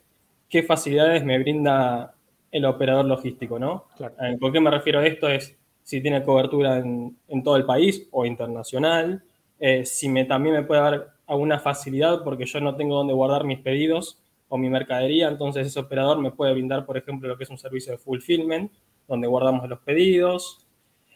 qué 0.48 0.62
facilidades 0.62 1.26
me 1.26 1.40
brinda 1.40 2.14
el 2.52 2.66
operador 2.66 3.06
logístico, 3.06 3.58
¿no? 3.58 3.86
Eh, 4.00 4.38
¿Por 4.40 4.52
qué 4.52 4.60
me 4.60 4.70
refiero 4.70 5.00
a 5.00 5.08
esto? 5.08 5.28
Es 5.28 5.58
si 5.82 6.02
tiene 6.02 6.24
cobertura 6.24 6.78
en, 6.78 7.18
en 7.30 7.42
todo 7.42 7.56
el 7.56 7.66
país 7.66 8.08
o 8.12 8.24
internacional, 8.24 9.24
eh, 9.60 9.86
si 9.86 10.08
me, 10.08 10.26
también 10.26 10.54
me 10.54 10.62
puede 10.62 10.82
dar 10.82 11.16
alguna 11.26 11.58
facilidad 11.58 12.24
porque 12.24 12.46
yo 12.46 12.60
no 12.60 12.76
tengo 12.76 12.96
dónde 12.96 13.16
guardar 13.16 13.44
mis 13.44 13.58
pedidos 13.58 14.20
o 14.50 14.60
mi 14.60 14.70
mercadería, 14.70 15.30
entonces 15.30 15.66
ese 15.66 15.80
operador 15.80 16.20
me 16.20 16.30
puede 16.30 16.54
brindar, 16.54 16.86
por 16.86 16.96
ejemplo, 16.96 17.28
lo 17.28 17.38
que 17.38 17.46
es 17.46 17.50
un 17.50 17.58
servicio 17.58 17.92
de 17.92 17.98
fulfillment, 17.98 18.72
donde 19.08 19.26
guardamos 19.26 19.68
los 19.68 19.80
pedidos, 19.80 20.65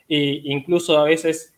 e 0.09 0.41
incluso 0.45 0.97
a 0.97 1.03
veces 1.03 1.53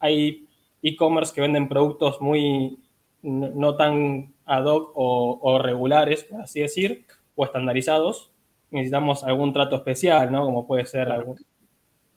hay 0.00 0.48
e-commerce 0.82 1.32
que 1.32 1.40
venden 1.40 1.68
productos 1.68 2.20
muy 2.20 2.78
no, 3.22 3.76
tan 3.76 4.34
ad 4.44 4.64
hoc 4.64 4.90
o, 4.94 5.58
regulares, 5.62 6.24
por 6.24 6.42
así 6.42 6.60
decir, 6.60 7.06
o 7.36 7.44
estandarizados. 7.44 8.32
Necesitamos 8.70 9.22
algún 9.22 9.52
trato 9.52 9.76
especial, 9.76 10.32
¿no? 10.32 10.44
Como 10.44 10.66
puede 10.66 10.84
ser 10.86 11.08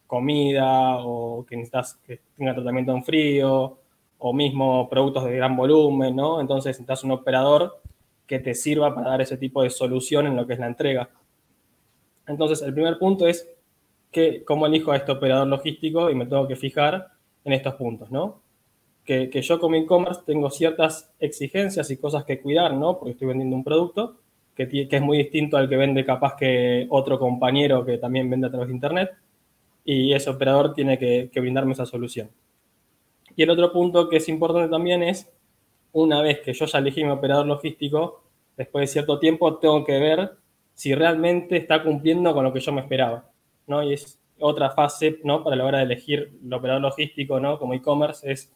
comida 0.08 0.98
o 1.06 1.46
que 1.46 1.58
necesitas 1.58 1.96
que 2.06 2.22
tenga 2.36 2.54
tratamiento 2.54 2.92
en 2.92 3.04
frío 3.04 3.78
o 4.18 4.34
mismo 4.34 4.90
productos 4.90 5.26
de 5.26 5.36
gran 5.36 5.56
volumen, 5.56 6.16
¿no? 6.16 6.42
Entonces 6.42 6.70
necesitas 6.70 7.04
un 7.04 7.12
operador 7.12 7.82
que 8.26 8.40
te 8.40 8.56
sirva 8.56 8.96
para 8.96 9.12
dar 9.12 9.22
ese 9.22 9.38
tipo 9.38 9.62
de 9.62 9.70
solución 9.70 10.26
en 10.26 10.36
lo 10.36 10.48
que 10.48 10.54
es 10.54 10.60
la 10.60 10.68
entrega. 10.68 11.10
Entonces, 12.28 12.62
el 12.64 12.74
primer 12.74 12.98
punto 12.98 13.28
es 13.28 13.48
cómo 14.46 14.66
elijo 14.68 14.92
a 14.92 14.98
este 14.98 15.12
operador 15.12 15.48
logístico 15.48 16.10
y 16.10 16.16
me 16.16 16.26
tengo 16.26 16.48
que 16.48 16.56
fijar 16.56 17.08
en 17.44 17.54
estos 17.54 17.76
puntos, 17.76 18.12
¿no? 18.12 18.42
que, 19.06 19.42
yo 19.42 19.60
como 19.60 19.76
e-commerce 19.76 20.22
tengo 20.26 20.50
ciertas 20.50 21.14
exigencias 21.20 21.90
y 21.92 21.98
cosas 21.98 22.26
que 22.26 22.42
cuidar, 22.42 22.74
¿no? 22.74 22.98
Porque 22.98 23.12
estoy 23.12 23.28
vendiendo 23.28 23.56
un 23.56 23.64
producto 23.64 24.18
que, 24.56 24.68
que 24.68 24.96
es 24.96 25.02
muy 25.02 25.20
distinto 25.20 25.58
al 25.58 25.70
que 25.70 25.78
vende 25.78 26.04
capaz 26.04 26.36
que 26.36 26.88
otro 26.90 27.20
compañero 27.20 27.86
que 27.86 28.00
también 28.00 28.30
vende 28.30 28.48
a 28.48 28.50
través 28.50 28.68
de 28.68 28.74
Internet 28.74 29.12
y 29.84 30.14
ese 30.14 30.32
operador 30.32 30.74
tiene 30.74 30.98
que, 30.98 31.30
brindarme 31.36 31.74
esa 31.74 31.86
solución. 31.86 32.32
Y 33.36 33.44
el 33.44 33.50
otro 33.52 33.72
punto 33.72 34.10
que 34.10 34.18
es 34.18 34.28
importante 34.28 34.70
también 34.70 35.04
es, 35.04 35.32
una 35.92 36.22
vez 36.22 36.40
que 36.42 36.54
yo 36.54 36.66
ya 36.66 36.80
elegí 36.80 37.04
mi 37.04 37.12
operador 37.12 37.46
logístico, 37.46 38.24
después 38.58 38.84
de 38.84 38.88
cierto 38.88 39.20
tiempo 39.20 39.58
tengo 39.58 39.84
que 39.86 40.00
ver 40.00 40.32
si 40.74 40.96
realmente 40.96 41.58
está 41.58 41.84
cumpliendo 41.84 42.34
con 42.34 42.44
lo 42.44 42.52
que 42.52 42.60
yo 42.60 42.72
me 42.72 42.82
esperaba, 42.82 43.30
¿no? 43.68 43.84
Y 43.84 43.94
es 43.94 44.20
otra 44.40 44.72
fase, 44.72 45.20
¿no? 45.24 45.44
Para 45.44 45.56
la 45.56 45.66
hora 45.66 45.78
de 45.80 45.86
elegir 45.86 46.38
el 46.44 46.54
operador 46.54 46.82
logístico, 46.82 47.40
¿no? 47.40 47.58
Como 47.58 47.74
e-commerce, 47.74 48.32
es 48.32 48.52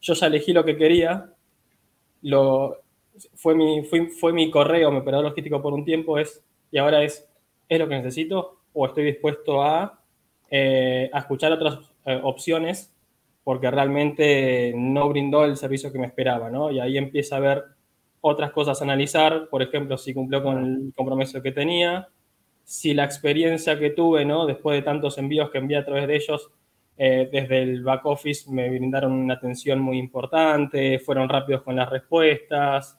yo 0.00 0.14
ya 0.14 0.26
elegí 0.26 0.52
lo 0.52 0.64
que 0.64 0.76
quería, 0.76 1.32
lo, 2.22 2.78
fue, 3.34 3.54
mi, 3.54 3.84
fue, 3.84 4.32
mi 4.32 4.50
correo, 4.50 4.90
mi 4.90 4.98
operador 4.98 5.26
logístico 5.26 5.60
por 5.60 5.74
un 5.74 5.84
tiempo, 5.84 6.18
es, 6.18 6.42
y 6.70 6.78
ahora 6.78 7.02
es, 7.02 7.28
¿es 7.68 7.78
lo 7.78 7.88
que 7.88 7.96
necesito? 7.96 8.60
¿O 8.72 8.86
estoy 8.86 9.04
dispuesto 9.04 9.62
a, 9.62 10.00
eh, 10.50 11.10
escuchar 11.14 11.52
otras 11.52 11.78
eh, 12.06 12.20
opciones 12.22 12.92
porque 13.44 13.70
realmente 13.70 14.72
no 14.76 15.08
brindó 15.08 15.44
el 15.44 15.56
servicio 15.56 15.92
que 15.92 15.98
me 15.98 16.06
esperaba, 16.06 16.50
¿no? 16.50 16.70
Y 16.70 16.80
ahí 16.80 16.98
empieza 16.98 17.36
a 17.36 17.38
haber 17.38 17.64
otras 18.20 18.52
cosas 18.52 18.80
a 18.80 18.84
analizar, 18.84 19.48
por 19.48 19.62
ejemplo, 19.62 19.96
si 19.96 20.12
cumplió 20.12 20.42
con 20.42 20.58
el 20.58 20.92
compromiso 20.94 21.42
que 21.42 21.52
tenía, 21.52 22.08
si 22.70 22.94
la 22.94 23.02
experiencia 23.02 23.76
que 23.80 23.90
tuve, 23.90 24.24
¿no? 24.24 24.46
Después 24.46 24.76
de 24.76 24.82
tantos 24.82 25.18
envíos 25.18 25.50
que 25.50 25.58
envié 25.58 25.76
a 25.76 25.84
través 25.84 26.06
de 26.06 26.14
ellos, 26.14 26.52
eh, 26.96 27.28
desde 27.32 27.62
el 27.64 27.82
back 27.82 28.06
office 28.06 28.48
me 28.48 28.70
brindaron 28.70 29.10
una 29.10 29.34
atención 29.34 29.80
muy 29.80 29.98
importante, 29.98 31.00
fueron 31.00 31.28
rápidos 31.28 31.62
con 31.62 31.74
las 31.74 31.90
respuestas, 31.90 32.96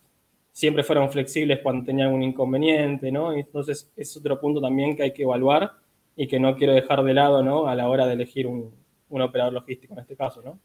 siempre 0.52 0.84
fueron 0.84 1.10
flexibles 1.10 1.60
cuando 1.64 1.86
tenían 1.86 2.08
algún 2.08 2.22
inconveniente, 2.22 3.14
¿no? 3.14 3.32
Entonces 3.32 3.90
es 3.96 4.18
otro 4.18 4.42
punto 4.42 4.60
también 4.60 4.94
que 4.94 5.04
hay 5.04 5.14
que 5.14 5.24
evaluar 5.24 5.72
y 6.18 6.28
que 6.28 6.38
no 6.38 6.58
quiero 6.58 6.74
dejar 6.74 7.02
de 7.06 7.14
lado, 7.14 7.42
¿no? 7.42 7.68
A 7.68 7.74
la 7.74 7.88
hora 7.88 8.06
de 8.08 8.16
elegir 8.16 8.48
un, 8.48 8.76
un 9.08 9.22
operador 9.22 9.54
logístico 9.54 9.94
en 9.94 10.02
este 10.02 10.18
caso, 10.18 10.42
¿no? 10.42 10.60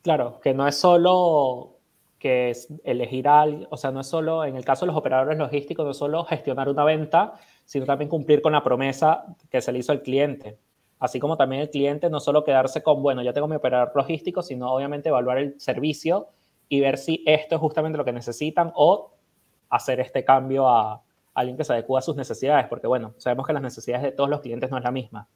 Claro, 0.00 0.40
que 0.42 0.54
no 0.54 0.66
es 0.66 0.74
solo 0.74 1.74
que 2.18 2.50
es 2.50 2.68
elegir 2.84 3.28
al, 3.28 3.68
o 3.70 3.76
sea, 3.76 3.90
no 3.90 4.00
es 4.00 4.06
solo, 4.06 4.44
en 4.44 4.56
el 4.56 4.64
caso 4.64 4.84
de 4.84 4.88
los 4.88 4.96
operadores 4.96 5.38
logísticos, 5.38 5.84
no 5.84 5.92
es 5.92 5.96
solo 5.98 6.24
gestionar 6.24 6.68
una 6.68 6.84
venta, 6.84 7.34
sino 7.68 7.84
también 7.84 8.08
cumplir 8.08 8.40
con 8.40 8.52
la 8.52 8.64
promesa 8.64 9.36
que 9.50 9.60
se 9.60 9.70
le 9.72 9.80
hizo 9.80 9.92
al 9.92 10.00
cliente 10.00 10.58
así 10.98 11.20
como 11.20 11.36
también 11.36 11.62
el 11.62 11.70
cliente, 11.70 12.10
no 12.10 12.20
solo 12.20 12.44
quedarse 12.44 12.82
con, 12.82 13.02
bueno, 13.02 13.22
ya 13.22 13.32
tengo 13.32 13.48
mi 13.48 13.56
operador 13.56 13.92
logístico, 13.94 14.42
sino 14.42 14.72
obviamente 14.72 15.08
evaluar 15.08 15.38
el 15.38 15.60
servicio 15.60 16.28
y 16.68 16.80
ver 16.80 16.98
si 16.98 17.22
esto 17.26 17.54
es 17.54 17.60
justamente 17.60 17.98
lo 17.98 18.04
que 18.04 18.12
necesitan 18.12 18.72
o 18.74 19.12
hacer 19.70 20.00
este 20.00 20.24
cambio 20.24 20.68
a, 20.68 21.02
alguien 21.34 21.56
que 21.56 21.62
se 21.62 21.72
adecua 21.72 22.00
a 22.00 22.02
sus 22.02 22.16
necesidades, 22.16 22.66
porque 22.66 22.88
bueno, 22.88 23.14
sabemos 23.16 23.46
que 23.46 23.52
las 23.52 23.62
necesidades 23.62 24.02
de 24.02 24.10
todos 24.10 24.28
los 24.28 24.40
clientes 24.40 24.72
no 24.72 24.78
es 24.78 24.82
la 24.82 24.90
misma. 24.90 25.28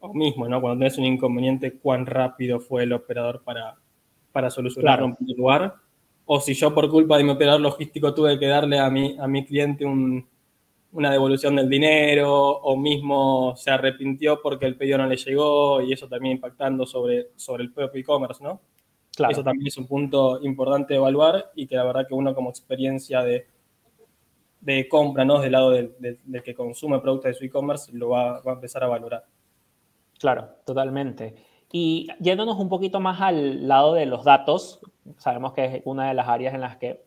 O 0.00 0.12
mismo, 0.12 0.48
¿no? 0.48 0.60
Cuando 0.60 0.78
tienes 0.78 0.98
un 0.98 1.04
inconveniente, 1.04 1.78
cuán 1.78 2.06
rápido 2.06 2.58
fue 2.58 2.82
el 2.82 2.92
operador 2.92 3.42
para, 3.44 3.76
para 4.32 4.50
solucionarlo 4.50 5.06
en 5.06 5.14
primer 5.14 5.36
lugar. 5.36 5.74
O 6.26 6.40
si 6.40 6.54
yo 6.54 6.74
por 6.74 6.90
culpa 6.90 7.18
de 7.18 7.24
mi 7.24 7.30
operador 7.30 7.60
logístico 7.60 8.12
tuve 8.12 8.36
que 8.36 8.48
darle 8.48 8.80
a 8.80 8.90
mi, 8.90 9.16
a 9.16 9.28
mi 9.28 9.44
cliente 9.44 9.84
un, 9.84 10.26
una 10.94 11.10
devolución 11.10 11.56
del 11.56 11.68
dinero 11.68 12.32
o 12.32 12.76
mismo 12.76 13.54
se 13.56 13.70
arrepintió 13.70 14.40
porque 14.40 14.66
el 14.66 14.76
pedido 14.76 14.98
no 14.98 15.06
le 15.06 15.16
llegó 15.16 15.82
y 15.82 15.92
eso 15.92 16.08
también 16.08 16.36
impactando 16.36 16.86
sobre, 16.86 17.30
sobre 17.36 17.64
el 17.64 17.72
propio 17.72 18.00
e-commerce, 18.00 18.42
¿no? 18.42 18.60
Claro. 19.14 19.32
Eso 19.32 19.42
también 19.42 19.66
es 19.66 19.76
un 19.76 19.86
punto 19.86 20.40
importante 20.42 20.94
de 20.94 20.98
evaluar 20.98 21.50
y 21.56 21.66
que 21.66 21.74
la 21.74 21.84
verdad 21.84 22.06
que 22.06 22.14
uno 22.14 22.34
como 22.34 22.50
experiencia 22.50 23.22
de, 23.22 23.48
de 24.60 24.88
compra, 24.88 25.24
¿no? 25.24 25.40
Del 25.40 25.52
lado 25.52 25.70
del, 25.70 26.42
que 26.44 26.54
consume 26.54 27.00
productos 27.00 27.30
de 27.30 27.34
su 27.34 27.44
e-commerce 27.44 27.92
lo 27.92 28.10
va, 28.10 28.40
va 28.40 28.52
a 28.52 28.54
empezar 28.54 28.84
a 28.84 28.88
valorar. 28.88 29.24
Claro, 30.18 30.48
totalmente. 30.64 31.34
Y 31.72 32.06
yéndonos 32.20 32.56
un 32.56 32.68
poquito 32.68 33.00
más 33.00 33.20
al 33.20 33.66
lado 33.66 33.94
de 33.94 34.06
los 34.06 34.24
datos, 34.24 34.80
sabemos 35.18 35.54
que 35.54 35.64
es 35.64 35.82
una 35.84 36.08
de 36.08 36.14
las 36.14 36.28
áreas 36.28 36.54
en 36.54 36.60
las 36.60 36.76
que 36.76 37.02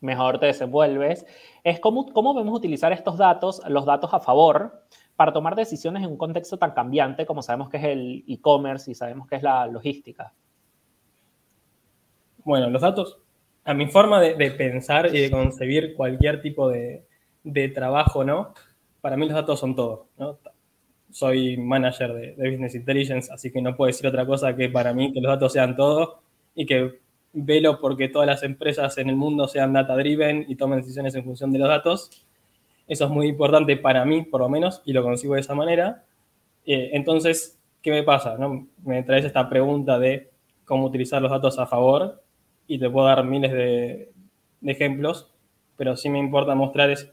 mejor 0.00 0.38
te 0.38 0.46
desenvuelves, 0.46 1.26
es 1.64 1.80
cómo, 1.80 2.12
cómo 2.12 2.32
podemos 2.32 2.56
utilizar 2.56 2.92
estos 2.92 3.18
datos, 3.18 3.60
los 3.68 3.84
datos 3.84 4.12
a 4.14 4.20
favor, 4.20 4.84
para 5.16 5.32
tomar 5.32 5.56
decisiones 5.56 6.04
en 6.04 6.10
un 6.10 6.16
contexto 6.16 6.58
tan 6.58 6.70
cambiante 6.70 7.26
como 7.26 7.42
sabemos 7.42 7.68
que 7.68 7.78
es 7.78 7.84
el 7.84 8.24
e-commerce 8.28 8.90
y 8.90 8.94
sabemos 8.94 9.26
que 9.26 9.34
es 9.36 9.42
la 9.42 9.66
logística. 9.66 10.32
Bueno, 12.44 12.70
los 12.70 12.80
datos, 12.80 13.18
a 13.64 13.74
mi 13.74 13.88
forma 13.88 14.20
de, 14.20 14.50
pensar 14.52 15.14
y 15.14 15.20
de 15.20 15.30
concebir 15.30 15.94
cualquier 15.96 16.40
tipo 16.40 16.68
de, 16.68 17.04
de, 17.42 17.68
trabajo, 17.68 18.22
¿no? 18.22 18.54
Para 19.00 19.16
mí 19.16 19.26
los 19.26 19.34
datos 19.34 19.58
son 19.58 19.74
todo, 19.74 20.06
¿no? 20.18 20.38
Soy 21.10 21.56
manager 21.56 22.14
de, 22.14 22.36
de 22.36 22.50
Business 22.50 22.76
Intelligence, 22.76 23.32
así 23.32 23.50
que 23.50 23.60
no 23.60 23.76
puedo 23.76 23.88
decir 23.88 24.06
otra 24.06 24.24
cosa 24.24 24.54
que 24.54 24.68
para 24.68 24.94
mí 24.94 25.12
que 25.12 25.20
los 25.20 25.32
datos 25.32 25.52
sean 25.52 25.74
todo 25.74 26.20
y 26.54 26.64
que 26.64 27.00
velo 27.32 27.80
porque 27.80 28.08
todas 28.08 28.26
las 28.26 28.42
empresas 28.42 28.98
en 28.98 29.08
el 29.08 29.16
mundo 29.16 29.48
sean 29.48 29.72
data 29.72 29.96
driven 29.96 30.44
y 30.48 30.56
tomen 30.56 30.80
decisiones 30.80 31.14
en 31.14 31.24
función 31.24 31.52
de 31.52 31.58
los 31.58 31.68
datos. 31.68 32.24
Eso 32.86 33.04
es 33.04 33.10
muy 33.10 33.28
importante 33.28 33.76
para 33.76 34.04
mí, 34.04 34.22
por 34.22 34.40
lo 34.40 34.48
menos, 34.48 34.82
y 34.84 34.92
lo 34.92 35.02
consigo 35.02 35.34
de 35.34 35.40
esa 35.40 35.54
manera. 35.54 36.04
Eh, 36.64 36.90
entonces, 36.94 37.58
¿qué 37.82 37.90
me 37.90 38.02
pasa? 38.02 38.36
No? 38.38 38.66
Me 38.84 39.02
traes 39.02 39.24
esta 39.24 39.48
pregunta 39.48 39.98
de 39.98 40.30
cómo 40.64 40.86
utilizar 40.86 41.20
los 41.20 41.30
datos 41.30 41.58
a 41.58 41.66
favor 41.66 42.22
y 42.66 42.78
te 42.78 42.90
puedo 42.90 43.06
dar 43.06 43.24
miles 43.24 43.52
de, 43.52 44.10
ejemplos, 44.62 45.32
pero 45.76 45.96
sí 45.96 46.10
me 46.10 46.18
importa 46.18 46.54
mostrar 46.54 46.90
es, 46.90 47.10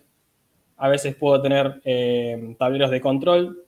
a 0.77 0.89
veces 0.89 1.15
puedo 1.15 1.41
tener 1.41 1.81
eh, 1.85 2.55
tableros 2.57 2.91
de 2.91 2.99
control, 2.99 3.63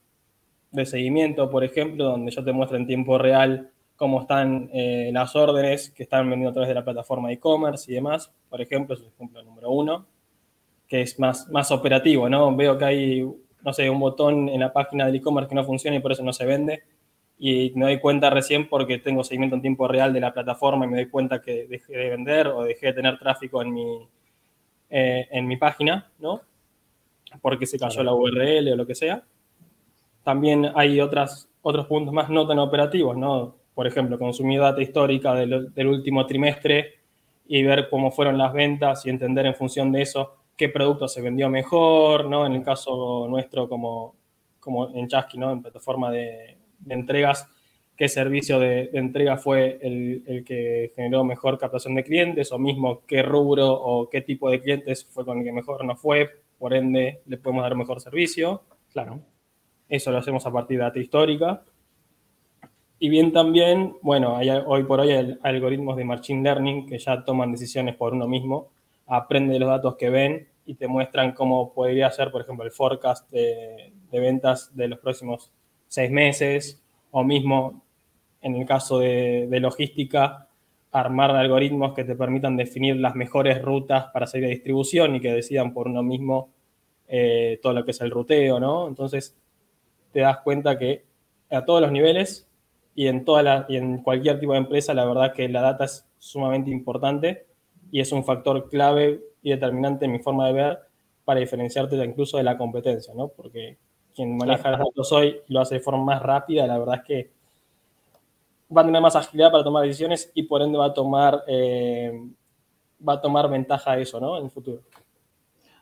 de 0.72 0.86
seguimiento, 0.86 1.50
por 1.50 1.64
ejemplo, 1.64 2.06
donde 2.06 2.32
yo 2.32 2.44
te 2.44 2.52
muestro 2.52 2.78
en 2.78 2.88
tiempo 2.88 3.18
real 3.18 3.72
cómo 3.98 4.22
están 4.22 4.70
eh, 4.72 5.10
las 5.12 5.36
órdenes 5.36 5.90
que 5.90 6.04
están 6.04 6.30
vendiendo 6.30 6.52
a 6.52 6.54
través 6.54 6.70
de 6.70 6.76
la 6.76 6.86
plataforma 6.86 7.28
de 7.28 7.34
e-commerce 7.34 7.92
y 7.92 7.96
demás. 7.96 8.32
Por 8.48 8.62
ejemplo, 8.62 8.96
es 8.96 9.02
el 9.02 9.08
ejemplo 9.08 9.42
número 9.44 9.72
uno, 9.72 10.06
que 10.88 11.02
es 11.02 11.20
más, 11.20 11.50
más 11.50 11.72
operativo, 11.72 12.30
¿no? 12.30 12.56
Veo 12.56 12.78
que 12.78 12.86
hay, 12.86 13.22
no 13.64 13.74
sé, 13.74 13.90
un 13.90 14.00
botón 14.00 14.50
en 14.50 14.60
la 14.60 14.72
página 14.72 15.08
del 15.08 15.16
e-commerce 15.16 15.50
que 15.50 15.56
no 15.56 15.66
funciona 15.66 15.98
y 15.98 16.00
por 16.00 16.12
eso 16.12 16.24
no 16.24 16.32
se 16.32 16.46
vende. 16.46 16.84
Y 17.40 17.72
me 17.76 17.86
doy 17.86 18.00
cuenta 18.00 18.30
recién 18.30 18.70
porque 18.70 19.00
tengo 19.00 19.24
seguimiento 19.24 19.56
en 19.56 19.62
tiempo 19.64 19.88
real 19.88 20.14
de 20.14 20.22
la 20.22 20.34
plataforma 20.34 20.86
y 20.86 20.90
me 20.90 20.98
doy 20.98 21.10
cuenta 21.10 21.42
que 21.42 21.66
dejé 21.68 21.98
de 21.98 22.10
vender 22.10 22.48
o 22.48 22.64
dejé 22.64 22.88
de 22.88 22.94
tener 22.94 23.18
tráfico 23.18 23.62
en 23.64 23.74
mi, 23.74 24.08
eh, 24.92 25.28
en 25.32 25.48
mi 25.48 25.58
página, 25.58 26.12
¿no? 26.20 26.42
Porque 27.42 27.66
se 27.66 27.80
cayó 27.80 28.04
la 28.04 28.14
URL 28.14 28.72
o 28.74 28.76
lo 28.76 28.86
que 28.86 28.96
sea. 28.96 29.24
También 30.24 30.72
hay 30.76 31.00
otras, 31.02 31.50
otros 31.62 31.88
puntos 31.88 32.14
más 32.14 32.30
no 32.30 32.48
tan 32.48 32.60
operativos, 32.60 33.18
¿no? 33.18 33.56
Por 33.78 33.86
ejemplo, 33.86 34.18
consumir 34.18 34.60
data 34.60 34.82
histórica 34.82 35.36
del, 35.36 35.86
último 35.86 36.26
trimestre 36.26 36.96
y 37.46 37.62
ver 37.62 37.90
cómo 37.92 38.12
fueron 38.12 38.36
las 38.36 38.52
ventas 38.52 39.06
y 39.06 39.12
entender 39.12 39.46
en 39.46 39.54
función 39.54 39.92
de 39.92 40.02
eso 40.02 40.34
qué 40.56 40.70
producto 40.70 41.08
se 41.08 41.22
vendió 41.22 41.48
mejor, 41.48 42.26
¿no? 42.26 42.48
En 42.48 42.54
el 42.54 42.64
caso 42.64 43.28
nuestro 43.30 43.70
como, 43.70 44.16
como 44.60 44.90
en 44.96 45.08
Chasqui, 45.08 45.38
¿no? 45.38 45.52
En 45.52 45.62
plataforma 45.62 46.10
de, 46.10 46.58
entregas, 46.90 47.48
qué 47.96 48.10
servicio 48.10 48.58
de, 48.58 48.90
entrega 48.94 49.38
fue 49.38 49.78
el, 49.80 50.24
el, 50.26 50.44
que 50.44 50.92
generó 50.96 51.24
mejor 51.24 51.60
captación 51.60 51.94
de 51.94 52.04
clientes 52.04 52.52
o 52.52 52.58
mismo 52.58 53.04
qué 53.06 53.22
rubro 53.22 53.72
o 53.72 54.10
qué 54.10 54.22
tipo 54.22 54.50
de 54.50 54.60
clientes 54.60 55.06
fue 55.06 55.24
con 55.24 55.38
el 55.38 55.44
que 55.44 55.52
mejor 55.52 55.86
nos 55.86 56.02
fue, 56.02 56.32
por 56.58 56.74
ende 56.74 57.22
le 57.28 57.38
podemos 57.38 57.62
dar 57.62 57.76
mejor 57.76 58.02
servicio. 58.02 58.64
Claro. 58.92 59.20
Eso 59.88 60.10
lo 60.10 60.18
hacemos 60.18 60.48
a 60.48 60.52
partir 60.52 60.80
de 60.80 60.84
data 60.84 60.98
histórica. 60.98 61.62
Y 63.00 63.10
bien 63.10 63.32
también, 63.32 63.96
bueno, 64.02 64.38
hay, 64.38 64.50
hoy 64.50 64.84
por 64.84 65.00
hoy 65.00 65.12
hay 65.12 65.38
algoritmos 65.44 65.98
de 65.98 66.04
Machine 66.04 66.42
Learning 66.42 66.88
que 66.88 66.98
ya 66.98 67.24
toman 67.24 67.52
decisiones 67.52 67.96
por 67.96 68.14
uno 68.14 68.28
mismo, 68.28 68.70
aprende 69.06 69.60
los 69.60 69.70
datos 69.70 69.96
que 69.98 70.10
ven 70.10 70.48
y 70.66 70.76
te 70.76 70.88
muestran 70.88 71.34
cómo 71.34 71.74
podría 71.74 72.10
ser, 72.10 72.32
por 72.32 72.42
ejemplo, 72.42 72.66
el 72.66 72.72
forecast 72.72 73.30
de, 73.30 73.94
ventas 74.12 74.76
de 74.76 74.88
los 74.88 75.00
próximos 75.00 75.52
seis 75.88 76.10
meses, 76.10 76.82
o 77.12 77.24
mismo 77.24 77.84
en 78.42 78.56
el 78.56 78.66
caso 78.66 79.00
de, 79.00 79.48
logística, 79.62 80.48
armar 80.92 81.32
algoritmos 81.32 81.94
que 81.94 82.04
te 82.04 82.16
permitan 82.16 82.58
definir 82.58 82.96
las 82.96 83.16
mejores 83.16 83.62
rutas 83.62 84.08
para 84.12 84.26
salir 84.26 84.48
de 84.48 84.56
distribución 84.56 85.16
y 85.16 85.22
que 85.22 85.34
decidan 85.34 85.72
por 85.72 85.88
uno 85.88 86.02
mismo 86.02 86.50
eh, 87.08 87.60
todo 87.62 87.74
lo 87.74 87.86
que 87.86 87.92
es 87.92 88.02
el 88.02 88.10
ruteo, 88.10 88.60
¿no? 88.60 88.88
Entonces, 88.88 89.38
te 90.12 90.22
das 90.22 90.40
cuenta 90.40 90.80
que 90.80 91.06
a 91.52 91.64
todos 91.64 91.82
los 91.82 91.92
niveles 91.92 92.47
y 92.98 93.08
en, 93.10 93.26
toda 93.26 93.44
la, 93.44 93.66
y 93.70 93.78
en 93.78 94.02
cualquier 94.02 94.40
tipo 94.40 94.54
de 94.54 94.58
empresa, 94.58 94.92
la 94.96 95.06
verdad 95.06 95.32
que 95.32 95.48
la 95.48 95.62
data 95.62 95.86
es 95.86 96.10
sumamente 96.18 96.72
importante 96.72 97.46
y 97.92 98.00
es 98.00 98.12
un 98.12 98.26
factor 98.26 98.70
clave 98.70 99.22
y 99.44 99.52
determinante 99.52 100.06
en 100.06 100.14
mi 100.14 100.20
forma 100.20 100.48
de 100.48 100.54
ver 100.54 100.80
para 101.24 101.40
diferenciarte 101.40 101.96
incluso 102.04 102.38
de 102.38 102.44
la 102.44 102.58
competencia, 102.58 103.14
¿no? 103.14 103.28
Porque 103.28 103.78
quien 104.16 104.36
maneja 104.36 104.72
los 104.72 104.80
datos 104.80 105.12
hoy 105.12 105.40
lo 105.48 105.60
hace 105.60 105.76
de 105.76 105.82
forma 105.82 106.04
más 106.06 106.24
rápida, 106.24 106.66
la 106.66 106.80
verdad 106.80 106.96
es 106.96 107.04
que 107.04 107.32
va 108.76 108.82
a 108.82 108.86
tener 108.86 109.00
más 109.00 109.16
agilidad 109.16 109.52
para 109.52 109.64
tomar 109.64 109.84
decisiones 109.84 110.32
y 110.34 110.42
por 110.42 110.64
ende 110.64 110.80
va 110.80 110.86
a 110.86 110.94
tomar, 110.96 111.44
eh, 111.46 112.20
va 113.08 113.14
a 113.14 113.22
tomar 113.22 113.48
ventaja 113.48 113.96
de 113.96 114.02
eso, 114.02 114.20
¿no? 114.20 114.40
En 114.40 114.46
el 114.46 114.50
futuro. 114.50 114.82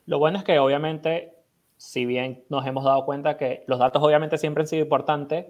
Lo 0.05 0.19
bueno 0.19 0.39
es 0.39 0.43
que 0.43 0.59
obviamente, 0.59 1.33
si 1.77 2.05
bien 2.05 2.43
nos 2.49 2.67
hemos 2.67 2.83
dado 2.83 3.05
cuenta 3.05 3.37
que 3.37 3.63
los 3.67 3.79
datos 3.79 4.03
obviamente 4.03 4.37
siempre 4.37 4.63
han 4.63 4.67
sido 4.67 4.83
importantes, 4.83 5.45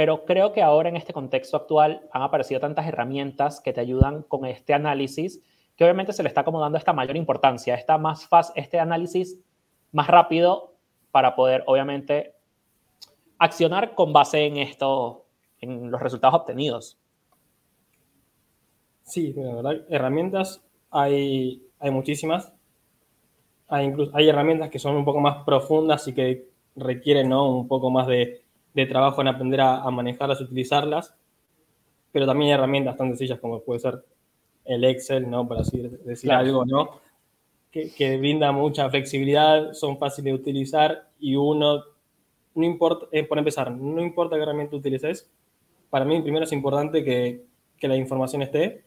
pero 0.00 0.24
creo 0.24 0.54
que 0.54 0.62
ahora 0.62 0.88
en 0.88 0.96
este 0.96 1.12
contexto 1.12 1.58
actual 1.58 2.08
han 2.10 2.22
aparecido 2.22 2.58
tantas 2.58 2.86
herramientas 2.86 3.60
que 3.60 3.74
te 3.74 3.82
ayudan 3.82 4.22
con 4.22 4.46
este 4.46 4.72
análisis 4.72 5.42
que 5.76 5.84
obviamente 5.84 6.14
se 6.14 6.22
le 6.22 6.30
está 6.30 6.40
acomodando 6.40 6.78
esta 6.78 6.94
mayor 6.94 7.18
importancia, 7.18 7.74
esta 7.74 7.98
más 7.98 8.26
fácil, 8.26 8.54
este 8.56 8.80
análisis 8.80 9.38
más 9.92 10.06
rápido 10.06 10.72
para 11.10 11.36
poder 11.36 11.64
obviamente 11.66 12.32
accionar 13.36 13.94
con 13.94 14.14
base 14.14 14.46
en 14.46 14.56
esto, 14.56 15.26
en 15.60 15.90
los 15.90 16.00
resultados 16.00 16.40
obtenidos. 16.40 16.98
Sí, 19.02 19.34
la 19.36 19.56
verdad, 19.56 19.84
herramientas 19.90 20.64
hay, 20.90 21.62
hay 21.78 21.90
muchísimas. 21.90 22.50
Hay, 23.68 23.84
incluso, 23.84 24.16
hay 24.16 24.30
herramientas 24.30 24.70
que 24.70 24.78
son 24.78 24.96
un 24.96 25.04
poco 25.04 25.20
más 25.20 25.44
profundas 25.44 26.08
y 26.08 26.14
que 26.14 26.48
requieren 26.74 27.28
¿no? 27.28 27.54
un 27.54 27.68
poco 27.68 27.90
más 27.90 28.06
de, 28.06 28.44
de 28.74 28.86
trabajo 28.86 29.20
en 29.20 29.28
aprender 29.28 29.60
a, 29.60 29.82
a, 29.82 29.90
manejarlas, 29.90 30.40
utilizarlas. 30.40 31.14
Pero 32.12 32.26
también 32.26 32.50
hay 32.50 32.54
herramientas 32.54 32.96
tan 32.96 33.08
sencillas 33.08 33.38
como 33.38 33.60
puede 33.60 33.80
ser 33.80 34.04
el 34.64 34.84
Excel, 34.84 35.28
¿no? 35.28 35.46
Para 35.46 35.62
así 35.62 35.78
decir 36.04 36.28
claro. 36.28 36.46
algo, 36.46 36.64
¿no? 36.64 37.00
Que, 37.70 37.90
que, 37.92 38.16
brinda 38.16 38.50
mucha 38.52 38.88
flexibilidad, 38.90 39.72
son 39.72 39.98
fáciles 39.98 40.32
de 40.32 40.40
utilizar 40.40 41.08
y 41.20 41.36
uno, 41.36 41.84
no 42.54 42.64
importa, 42.64 43.06
eh, 43.12 43.24
por 43.24 43.38
empezar, 43.38 43.70
no 43.70 44.02
importa 44.02 44.36
qué 44.36 44.42
herramienta 44.42 44.76
utilices, 44.76 45.30
para 45.88 46.04
mí 46.04 46.20
primero 46.20 46.44
es 46.44 46.52
importante 46.52 47.04
que, 47.04 47.44
que 47.78 47.88
la 47.88 47.96
información 47.96 48.42
esté 48.42 48.84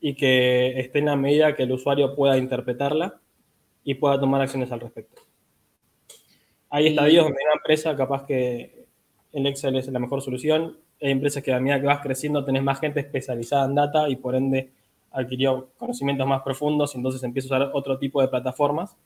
y 0.00 0.14
que 0.14 0.78
esté 0.80 0.98
en 0.98 1.06
la 1.06 1.16
medida 1.16 1.54
que 1.54 1.62
el 1.62 1.72
usuario 1.72 2.14
pueda 2.14 2.36
interpretarla 2.36 3.20
y 3.84 3.94
pueda 3.94 4.20
tomar 4.20 4.40
acciones 4.40 4.70
al 4.72 4.80
respecto. 4.80 5.22
Hay 6.70 6.88
estadios 6.88 7.24
donde 7.24 7.42
una 7.42 7.54
empresa 7.54 7.96
capaz 7.96 8.24
que 8.26 8.79
el 9.32 9.46
Excel 9.46 9.76
es 9.76 9.88
la 9.88 9.98
mejor 9.98 10.22
solución. 10.22 10.78
Hay 11.00 11.10
empresas 11.10 11.42
que 11.42 11.52
a 11.52 11.60
medida 11.60 11.80
que 11.80 11.86
vas 11.86 12.00
creciendo 12.00 12.44
tenés 12.44 12.62
más 12.62 12.80
gente 12.80 13.00
especializada 13.00 13.66
en 13.66 13.74
data 13.74 14.08
y 14.08 14.16
por 14.16 14.34
ende 14.34 14.70
adquirió 15.12 15.70
conocimientos 15.76 16.26
más 16.26 16.42
profundos 16.42 16.94
y 16.94 16.98
entonces 16.98 17.22
empieza 17.22 17.54
a 17.54 17.58
usar 17.58 17.70
otro 17.74 17.98
tipo 17.98 18.20
de 18.20 18.28
plataformas. 18.28 18.96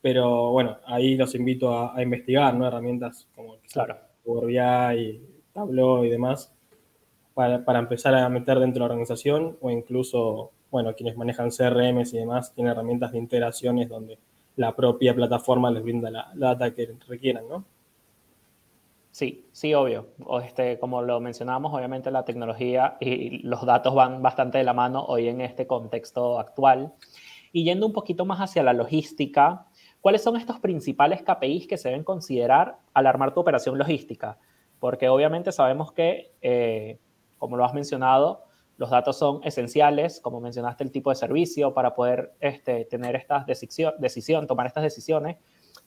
Pero 0.00 0.50
bueno, 0.50 0.78
ahí 0.86 1.16
los 1.16 1.34
invito 1.34 1.72
a, 1.72 1.96
a 1.96 2.02
investigar, 2.02 2.54
¿no? 2.54 2.66
Herramientas 2.66 3.28
como 3.34 3.56
claro. 3.72 3.96
Power 4.24 4.46
BI, 4.46 5.20
Tableau 5.52 6.04
y 6.04 6.10
demás, 6.10 6.52
para, 7.34 7.64
para, 7.64 7.78
empezar 7.78 8.14
a 8.14 8.28
meter 8.28 8.58
dentro 8.58 8.74
de 8.74 8.80
la 8.80 8.92
organización 8.92 9.56
o 9.60 9.70
incluso, 9.70 10.52
bueno, 10.70 10.94
quienes 10.94 11.16
manejan 11.16 11.50
CRMs 11.50 12.14
y 12.14 12.18
demás 12.18 12.52
tienen 12.54 12.72
herramientas 12.72 13.12
de 13.12 13.18
integraciones 13.18 13.88
donde 13.88 14.18
la 14.56 14.74
propia 14.74 15.14
plataforma 15.14 15.70
les 15.70 15.82
brinda 15.82 16.10
la, 16.10 16.30
la 16.34 16.48
data 16.54 16.74
que 16.74 16.94
requieran, 17.08 17.48
¿no? 17.48 17.64
Sí, 19.12 19.46
sí, 19.52 19.74
obvio. 19.74 20.08
Este, 20.42 20.78
como 20.78 21.02
lo 21.02 21.20
mencionábamos, 21.20 21.74
obviamente 21.74 22.10
la 22.10 22.24
tecnología 22.24 22.96
y 22.98 23.40
los 23.46 23.64
datos 23.66 23.94
van 23.94 24.22
bastante 24.22 24.56
de 24.56 24.64
la 24.64 24.72
mano 24.72 25.04
hoy 25.04 25.28
en 25.28 25.42
este 25.42 25.66
contexto 25.66 26.38
actual. 26.38 26.94
Y 27.52 27.64
yendo 27.64 27.86
un 27.86 27.92
poquito 27.92 28.24
más 28.24 28.40
hacia 28.40 28.62
la 28.62 28.72
logística, 28.72 29.66
¿cuáles 30.00 30.22
son 30.22 30.38
estos 30.38 30.60
principales 30.60 31.22
KPIs 31.22 31.66
que 31.66 31.76
se 31.76 31.90
deben 31.90 32.04
considerar 32.04 32.78
al 32.94 33.06
armar 33.06 33.34
tu 33.34 33.40
operación 33.40 33.76
logística? 33.76 34.38
Porque 34.80 35.10
obviamente 35.10 35.52
sabemos 35.52 35.92
que, 35.92 36.32
eh, 36.40 36.98
como 37.36 37.58
lo 37.58 37.66
has 37.66 37.74
mencionado, 37.74 38.44
los 38.78 38.88
datos 38.88 39.18
son 39.18 39.44
esenciales, 39.44 40.20
como 40.20 40.40
mencionaste, 40.40 40.84
el 40.84 40.90
tipo 40.90 41.10
de 41.10 41.16
servicio 41.16 41.74
para 41.74 41.94
poder 41.94 42.32
este, 42.40 42.86
tener 42.86 43.14
estas 43.16 43.44
decisión, 43.44 43.92
decisión, 43.98 44.46
tomar 44.46 44.66
estas 44.66 44.84
decisiones. 44.84 45.36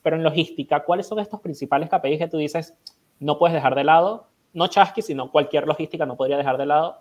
Pero 0.00 0.14
en 0.14 0.22
logística, 0.22 0.84
¿cuáles 0.84 1.08
son 1.08 1.18
estos 1.18 1.40
principales 1.40 1.90
KPIs 1.90 2.18
que 2.18 2.28
tú 2.28 2.36
dices, 2.36 2.76
no 3.20 3.38
puedes 3.38 3.54
dejar 3.54 3.74
de 3.74 3.84
lado, 3.84 4.26
no 4.52 4.68
Chasqui, 4.68 5.02
sino 5.02 5.30
cualquier 5.30 5.66
logística 5.66 6.06
no 6.06 6.16
podría 6.16 6.38
dejar 6.38 6.56
de 6.58 6.66
lado 6.66 7.00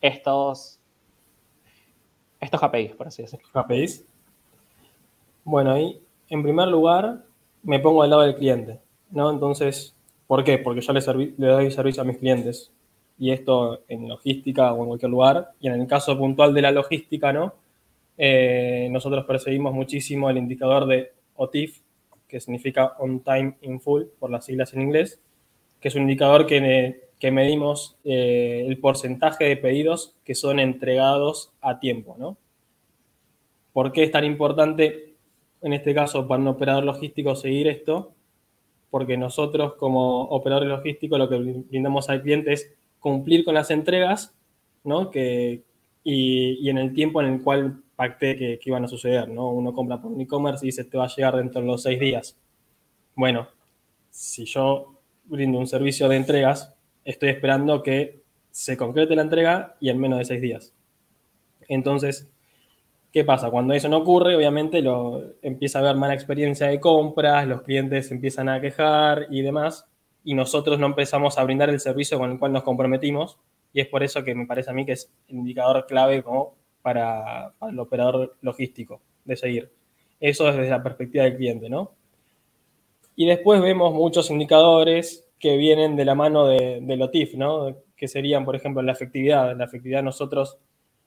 estos, 0.00 0.78
estos 2.40 2.60
KPIs, 2.60 2.94
por 2.94 3.06
así 3.06 3.22
decirlo. 3.22 3.48
KPIs. 3.52 4.04
Bueno, 5.44 5.72
ahí, 5.72 6.00
en 6.28 6.42
primer 6.42 6.68
lugar, 6.68 7.24
me 7.62 7.80
pongo 7.80 8.02
al 8.02 8.10
lado 8.10 8.22
del 8.22 8.36
cliente, 8.36 8.80
¿no? 9.10 9.30
Entonces, 9.30 9.96
¿por 10.26 10.44
qué? 10.44 10.58
Porque 10.58 10.80
yo 10.80 10.92
le, 10.92 11.00
le 11.36 11.46
doy 11.46 11.70
servicio 11.70 12.02
a 12.02 12.04
mis 12.04 12.18
clientes. 12.18 12.70
Y 13.18 13.30
esto 13.30 13.82
en 13.88 14.08
logística 14.08 14.72
o 14.72 14.82
en 14.82 14.88
cualquier 14.88 15.10
lugar. 15.10 15.52
Y 15.60 15.68
en 15.68 15.80
el 15.80 15.86
caso 15.86 16.18
puntual 16.18 16.52
de 16.54 16.62
la 16.62 16.72
logística, 16.72 17.32
¿no? 17.32 17.54
Eh, 18.18 18.88
nosotros 18.90 19.24
perseguimos 19.24 19.72
muchísimo 19.72 20.28
el 20.28 20.38
indicador 20.38 20.86
de 20.86 21.12
OTIF, 21.36 21.80
que 22.28 22.40
significa 22.40 22.94
On 22.98 23.20
Time 23.20 23.56
in 23.62 23.80
Full, 23.80 24.04
por 24.18 24.30
las 24.30 24.44
siglas 24.44 24.72
en 24.74 24.82
inglés, 24.82 25.20
que 25.82 25.88
es 25.88 25.96
un 25.96 26.02
indicador 26.02 26.46
que, 26.46 27.08
que 27.18 27.30
medimos 27.32 27.96
eh, 28.04 28.64
el 28.66 28.78
porcentaje 28.78 29.44
de 29.44 29.56
pedidos 29.56 30.14
que 30.24 30.36
son 30.36 30.60
entregados 30.60 31.52
a 31.60 31.80
tiempo, 31.80 32.14
¿no? 32.18 32.38
¿Por 33.72 33.92
qué 33.92 34.04
es 34.04 34.12
tan 34.12 34.24
importante, 34.24 35.14
en 35.60 35.72
este 35.72 35.92
caso, 35.94 36.28
para 36.28 36.40
un 36.40 36.48
operador 36.48 36.84
logístico 36.84 37.34
seguir 37.34 37.66
esto? 37.66 38.12
Porque 38.90 39.16
nosotros, 39.16 39.74
como 39.74 40.22
operadores 40.22 40.68
logísticos, 40.68 41.18
lo 41.18 41.28
que 41.28 41.38
brindamos 41.38 42.08
al 42.08 42.22
cliente 42.22 42.52
es 42.52 42.72
cumplir 43.00 43.44
con 43.44 43.54
las 43.54 43.70
entregas, 43.70 44.34
¿no? 44.84 45.10
Que, 45.10 45.62
y, 46.04 46.58
y 46.64 46.70
en 46.70 46.78
el 46.78 46.94
tiempo 46.94 47.20
en 47.20 47.34
el 47.34 47.42
cual 47.42 47.82
pacté 47.96 48.36
que, 48.36 48.58
que, 48.58 48.70
iban 48.70 48.84
a 48.84 48.88
suceder, 48.88 49.28
¿no? 49.28 49.48
Uno 49.48 49.72
compra 49.72 50.00
por 50.00 50.12
un 50.12 50.20
e-commerce 50.20 50.64
y 50.64 50.68
dice, 50.68 50.84
te 50.84 50.98
va 50.98 51.06
a 51.06 51.14
llegar 51.14 51.36
dentro 51.36 51.60
de 51.60 51.66
los 51.66 51.82
seis 51.82 51.98
días. 51.98 52.38
Bueno, 53.16 53.48
si 54.10 54.44
yo 54.44 55.01
brindo 55.32 55.58
un 55.58 55.66
servicio 55.66 56.08
de 56.08 56.16
entregas, 56.16 56.74
estoy 57.04 57.30
esperando 57.30 57.82
que 57.82 58.22
se 58.50 58.76
concrete 58.76 59.16
la 59.16 59.22
entrega 59.22 59.76
y 59.80 59.88
en 59.88 59.98
menos 59.98 60.18
de 60.18 60.26
seis 60.26 60.42
días. 60.42 60.74
Entonces, 61.68 62.30
¿qué 63.12 63.24
pasa? 63.24 63.50
Cuando 63.50 63.72
eso 63.72 63.88
no 63.88 63.98
ocurre, 63.98 64.36
obviamente 64.36 64.82
lo, 64.82 65.34
empieza 65.40 65.78
a 65.78 65.82
haber 65.82 65.96
mala 65.96 66.14
experiencia 66.14 66.68
de 66.68 66.78
compras, 66.78 67.48
los 67.48 67.62
clientes 67.62 68.10
empiezan 68.10 68.48
a 68.48 68.60
quejar 68.60 69.26
y 69.30 69.40
demás, 69.40 69.86
y 70.22 70.34
nosotros 70.34 70.78
no 70.78 70.86
empezamos 70.86 71.38
a 71.38 71.44
brindar 71.44 71.70
el 71.70 71.80
servicio 71.80 72.18
con 72.18 72.30
el 72.30 72.38
cual 72.38 72.52
nos 72.52 72.62
comprometimos, 72.62 73.38
y 73.72 73.80
es 73.80 73.88
por 73.88 74.02
eso 74.02 74.22
que 74.22 74.34
me 74.34 74.46
parece 74.46 74.70
a 74.70 74.74
mí 74.74 74.84
que 74.84 74.92
es 74.92 75.10
el 75.28 75.36
indicador 75.36 75.86
clave 75.86 76.22
como 76.22 76.54
para, 76.82 77.54
el 77.68 77.78
operador 77.78 78.36
logístico 78.42 79.00
de 79.24 79.36
seguir. 79.36 79.72
Eso 80.20 80.48
es 80.48 80.56
desde 80.56 80.70
la 80.70 80.82
perspectiva 80.82 81.24
del 81.24 81.36
cliente, 81.36 81.70
¿no? 81.70 81.92
Y 83.14 83.26
después 83.26 83.60
vemos 83.60 83.92
muchos 83.92 84.30
indicadores 84.30 85.28
que 85.38 85.56
vienen 85.56 85.96
de 85.96 86.04
la 86.04 86.14
mano 86.14 86.46
de, 86.46 86.80
de 86.80 86.96
LOTIF, 86.96 87.34
¿no? 87.34 87.76
Que 87.96 88.08
serían, 88.08 88.44
por 88.44 88.56
ejemplo, 88.56 88.82
la 88.82 88.92
efectividad. 88.92 89.56
La 89.56 89.64
efectividad 89.64 90.02
nosotros 90.02 90.58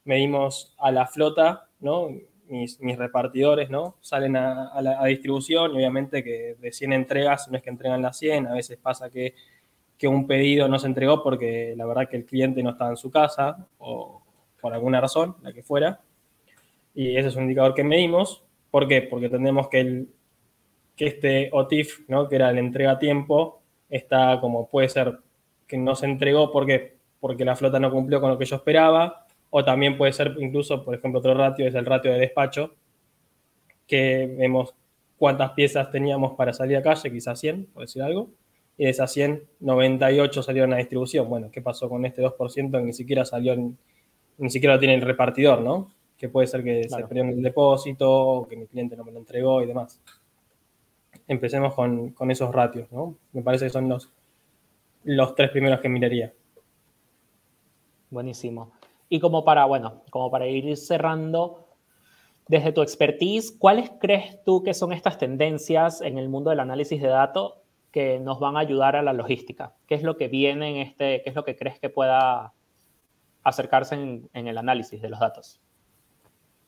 medimos 0.06 0.74
a 0.78 0.92
la 0.92 1.08
flota, 1.08 1.68
¿no? 1.80 2.10
Mis, 2.48 2.78
repartidores, 2.80 3.72
¿no? 3.72 3.98
Salen 4.02 4.38
a, 4.38 5.04
distribución 5.08 5.72
y 5.72 5.76
obviamente 5.78 6.24
que 6.24 6.56
de 6.60 6.72
100 6.72 6.94
entregas 6.94 7.50
no 7.50 7.58
es 7.58 7.64
que 7.64 7.72
entregan 7.72 8.04
las 8.04 8.18
100, 8.20 8.48
a 8.48 8.54
veces 8.54 8.78
pasa 8.78 9.10
que, 9.10 9.34
que 9.98 10.08
un 10.08 10.28
pedido 10.28 10.68
no 10.68 10.78
se 10.78 10.86
entregó 10.86 11.24
porque 11.24 11.74
la 11.76 11.88
verdad 11.88 12.08
que 12.08 12.18
el 12.18 12.26
cliente 12.26 12.62
no 12.62 12.70
estaba 12.70 12.92
en 12.92 12.98
su 12.98 13.10
casa 13.10 13.68
o 13.80 14.22
por 14.62 14.74
alguna 14.74 15.02
razón, 15.02 15.36
la 15.42 15.54
que 15.54 15.64
fuera. 15.64 16.02
Y 16.94 17.18
ese 17.18 17.30
es 17.30 17.36
un 17.36 17.44
indicador 17.44 17.74
que 17.74 17.84
medimos. 17.84 18.44
¿Por 18.70 18.88
qué? 18.88 19.02
Porque 19.02 19.30
tenemos 19.30 19.68
que 19.68 19.80
el, 19.80 20.10
que 20.96 21.08
este 21.08 21.50
OTIF, 21.52 22.08
¿no? 22.08 22.28
que 22.28 22.36
era 22.36 22.52
la 22.52 22.60
entrega 22.60 22.92
a 22.92 23.00
tiempo, 23.00 23.62
está 23.90 24.40
como 24.40 24.70
puede 24.70 24.90
ser 24.90 25.20
que 25.68 25.78
no 25.78 25.96
se 25.96 26.06
entregó 26.06 26.52
porque, 26.52 26.98
porque 27.20 27.46
la 27.46 27.56
flota 27.56 27.80
no 27.80 27.92
cumplió 27.92 28.22
con 28.22 28.30
lo 28.30 28.38
que 28.38 28.46
yo 28.46 28.56
esperaba, 28.56 29.26
o 29.50 29.64
también 29.64 29.98
puede 29.98 30.14
ser 30.14 30.36
incluso, 30.40 30.84
por 30.84 30.96
ejemplo, 30.96 31.20
otro 31.20 31.34
ratio 31.34 31.68
es 31.68 31.76
el 31.76 31.86
ratio 31.86 32.12
de 32.12 32.20
despacho, 32.20 32.76
que 33.88 34.34
vemos 34.38 34.74
cuántas 35.18 35.52
piezas 35.52 35.92
teníamos 35.92 36.34
para 36.36 36.54
salir 36.54 36.78
a 36.78 36.84
calle, 36.84 37.12
quizás 37.12 37.40
100, 37.40 37.68
por 37.68 37.84
decir 37.84 38.02
algo, 38.02 38.30
y 38.78 38.86
de 38.86 38.90
esas 38.90 39.12
100, 39.14 39.44
98 39.60 40.44
salieron 40.44 40.74
a 40.74 40.78
distribución. 40.78 41.30
Bueno, 41.30 41.50
¿qué 41.52 41.62
pasó 41.62 41.88
con 41.88 42.06
este 42.06 42.22
2% 42.22 42.72
que 42.72 42.84
ni 42.84 42.94
siquiera 42.94 43.24
salió, 43.24 43.56
ni 44.38 44.50
siquiera 44.50 44.76
lo 44.76 44.80
tiene 44.80 44.96
el 44.96 45.02
repartidor, 45.02 45.62
¿no? 45.62 45.94
Que 46.18 46.28
puede 46.28 46.48
ser 46.48 46.64
que 46.64 46.82
claro. 46.82 47.04
se 47.04 47.08
perdió 47.08 47.24
en 47.24 47.30
el 47.30 47.42
depósito, 47.42 48.12
o 48.12 48.48
que 48.48 48.58
mi 48.58 48.68
cliente 48.68 48.98
no 48.98 49.06
me 49.06 49.12
lo 49.12 49.20
entregó 49.20 49.62
y 49.62 49.68
demás 49.68 50.02
empecemos 51.28 51.74
con, 51.74 52.12
con, 52.12 52.32
esos 52.32 52.54
ratios, 52.54 52.92
¿no? 52.92 53.16
Me 53.34 53.42
parece 53.42 53.66
que 53.66 53.72
son 53.72 53.90
los, 53.90 54.12
los 55.04 55.36
tres 55.36 55.50
primeros 55.52 55.80
que 55.80 55.90
miraría. 55.90 56.34
Buenísimo. 58.10 58.72
Y 59.10 59.20
como 59.20 59.44
para, 59.44 59.66
bueno, 59.66 60.04
como 60.10 60.32
para 60.32 60.48
ir 60.48 60.76
cerrando, 60.78 61.66
desde 62.48 62.72
tu 62.72 62.82
expertise, 62.82 63.52
¿cuáles 63.52 63.92
crees 64.00 64.44
tú 64.44 64.64
que 64.64 64.74
son 64.74 64.94
estas 64.94 65.18
tendencias 65.18 66.02
en 66.02 66.18
el 66.18 66.30
mundo 66.30 66.52
del 66.52 66.60
análisis 66.60 67.02
de 67.02 67.08
datos 67.08 67.56
que 67.92 68.20
nos 68.20 68.40
van 68.40 68.58
a 68.58 68.60
ayudar 68.60 68.96
a 68.96 69.02
la 69.02 69.14
logística? 69.14 69.74
¿Qué 69.88 69.96
es 69.96 70.04
lo 70.04 70.18
que 70.18 70.28
viene 70.28 70.70
en 70.70 70.88
este, 70.88 71.22
qué 71.24 71.30
es 71.30 71.36
lo 71.36 71.44
que 71.44 71.56
crees 71.56 71.80
que 71.80 71.90
pueda 71.90 72.54
acercarse 73.44 73.96
en, 73.96 74.30
el 74.48 74.58
análisis 74.58 75.02
de 75.02 75.10
los 75.10 75.20
datos? 75.20 75.60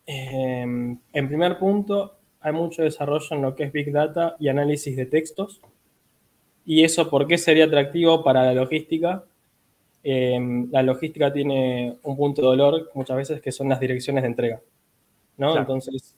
Em, 0.05 0.99
en 1.13 1.27
primer 1.27 1.59
punto, 1.59 2.16
hay 2.39 2.53
mucho 2.53 2.83
desarrollo 2.83 3.27
en 3.31 3.41
lo 3.41 3.55
que 3.55 3.65
es 3.65 3.71
Big 3.71 3.91
Data 3.91 4.35
y 4.39 4.47
análisis 4.47 4.95
de 4.95 5.05
textos. 5.05 5.61
¿Y 6.65 6.83
eso 6.83 7.09
por 7.09 7.27
qué 7.27 7.37
sería 7.37 7.65
atractivo 7.65 8.23
para 8.23 8.43
la 8.43 8.53
logística? 8.53 9.23
Em, 10.03 10.69
la 10.71 10.83
logística 10.83 11.31
tiene 11.33 11.97
un 12.03 12.15
punto 12.15 12.41
de 12.41 12.47
dolor 12.47 12.91
muchas 12.93 13.17
veces 13.17 13.41
que 13.41 13.51
son 13.51 13.69
las 13.69 13.79
direcciones 13.79 14.23
de 14.23 14.27
entrega. 14.27 14.61
¿no? 15.37 15.57
Entonces, 15.57 16.15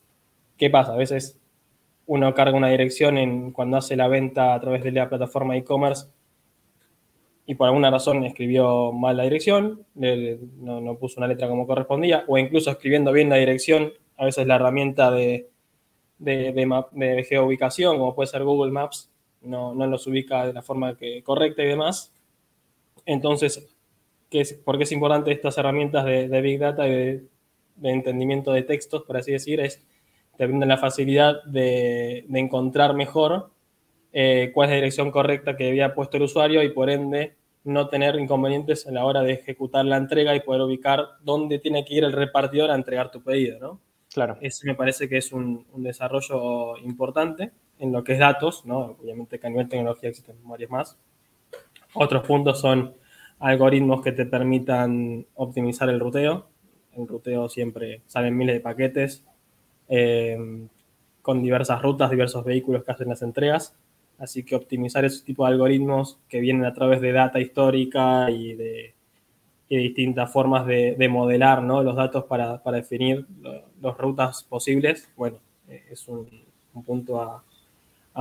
¿qué 0.58 0.70
pasa? 0.70 0.94
A 0.94 0.98
veces 0.98 1.40
uno 2.06 2.34
carga 2.34 2.58
una 2.58 2.70
dirección 2.70 3.18
en, 3.18 3.52
cuando 3.52 3.78
hace 3.78 3.96
la 3.96 4.08
venta 4.08 4.54
a 4.54 4.60
través 4.60 4.84
de 4.84 4.92
la 4.92 5.10
plataforma 5.10 5.56
e-commerce 5.56 6.08
y 7.46 7.56
por 7.56 7.68
alguna 7.68 7.90
razón 7.90 8.24
escribió 8.26 8.92
mal 8.92 9.18
la 9.18 9.24
dirección, 9.24 9.84
no, 9.96 10.96
puso 11.00 11.20
una 11.20 11.28
letra 11.28 11.48
como 11.48 11.66
correspondía, 11.66 12.24
o 12.28 12.38
incluso 12.38 12.70
escribiendo 12.70 13.12
bien 13.12 13.30
la 13.30 13.38
dirección, 13.38 13.92
a 14.18 14.26
veces 14.26 14.46
la 14.46 14.58
herramienta 14.58 15.10
de, 15.10 15.50
de, 16.20 17.26
geoubicación, 17.28 17.98
como 17.98 18.14
puede 18.14 18.28
ser 18.28 18.44
Google 18.44 18.72
Maps, 18.72 19.10
no, 19.42 19.74
no, 19.74 19.88
los 19.88 20.06
ubica 20.06 20.46
de 20.46 20.54
la 20.54 20.62
forma 20.62 20.96
correcta 21.24 21.64
y 21.64 21.68
demás. 21.68 22.14
Entonces, 23.06 23.74
¿qué 24.30 24.42
es, 24.42 24.54
¿por 24.54 24.78
qué 24.78 24.84
es 24.84 24.92
importante 24.92 25.32
estas 25.32 25.58
herramientas 25.58 26.06
de, 26.06 26.42
Big 26.42 26.60
Data 26.60 26.88
y 26.88 26.92
de, 26.92 27.24
entendimiento 27.84 28.52
de 28.52 28.64
textos, 28.64 29.04
por 29.04 29.18
así 29.18 29.32
decir? 29.32 29.60
Es 29.60 29.82
te 30.38 30.46
brindan 30.46 30.70
la 30.70 30.78
facilidad 30.78 31.44
de, 31.44 32.26
encontrar 32.34 32.94
mejor 32.94 33.52
eh, 34.14 34.52
cuál 34.54 34.70
es 34.70 34.72
la 34.72 34.76
dirección 34.76 35.12
correcta 35.12 35.58
que 35.58 35.68
había 35.68 35.94
puesto 35.94 36.16
el 36.16 36.24
usuario 36.24 36.64
y 36.64 36.70
por 36.70 36.90
ende 36.90 37.36
no 37.66 37.90
tener 37.90 38.16
inconvenientes 38.16 38.88
a 38.88 38.92
la 38.92 39.04
hora 39.06 39.22
de 39.22 39.34
ejecutar 39.34 39.84
la 39.84 39.98
entrega 39.98 40.34
y 40.34 40.40
poder 40.40 40.62
ubicar 40.62 41.06
dónde 41.24 41.60
tiene 41.60 41.84
que 41.84 41.96
ir 41.96 42.04
el 42.06 42.14
repartidor 42.14 42.72
a 42.72 42.76
entregar 42.76 43.12
tu 43.12 43.22
pedido, 43.22 43.60
¿no? 43.60 43.82
Claro. 44.26 44.38
Ese 44.42 44.68
me 44.68 44.76
parece 44.76 45.08
que 45.08 45.18
es 45.18 45.32
un, 45.32 45.66
desarrollo 45.76 46.78
importante 46.78 47.52
en 47.80 47.92
lo 47.92 48.04
que 48.04 48.14
es 48.14 48.20
datos, 48.20 48.66
¿no? 48.66 48.98
Obviamente 49.02 49.40
que 49.40 49.48
a 49.48 49.50
nivel 49.50 49.70
tecnología 49.70 50.10
existen 50.10 50.36
varios 50.44 50.70
más. 50.70 50.98
Otros 51.94 52.26
puntos 52.26 52.60
son 52.60 52.94
algoritmos 53.40 54.02
que 54.02 54.12
te 54.12 54.26
permitan 54.26 55.26
optimizar 55.36 55.90
el 55.90 56.00
ruteo. 56.00 56.48
En 56.94 57.08
ruteo 57.08 57.48
siempre 57.48 58.02
salen 58.08 58.36
miles 58.36 58.56
de 58.56 58.62
paquetes, 58.62 59.24
Em, 59.90 60.70
con 61.24 61.42
diversas 61.42 61.82
rutas, 61.82 62.12
diversos 62.12 62.46
vehículos 62.46 62.84
que 62.84 62.92
hacen 62.92 63.10
las 63.10 63.22
entregas. 63.24 63.76
Así 64.20 64.44
que 64.44 64.56
optimizar 64.56 65.04
ese 65.04 65.24
tipo 65.26 65.46
de 65.46 65.52
algoritmos 65.52 66.20
que 66.30 66.40
vienen 66.40 66.66
a 66.66 66.74
través 66.74 67.02
de 67.02 67.12
data 67.12 67.40
histórica 67.40 68.30
y 68.30 68.54
de, 68.54 68.94
distintas 69.68 70.32
formas 70.32 70.66
de, 70.66 71.10
modelar 71.10 71.64
los 71.64 71.96
datos 71.96 72.26
para, 72.26 72.62
definir 72.72 73.26
las 73.82 73.98
rutas 73.98 74.44
posibles, 74.44 75.10
bueno, 75.16 75.38
eh, 75.68 75.84
es 75.92 76.08
un, 76.08 76.28
punto 76.86 77.22
a, 77.22 77.44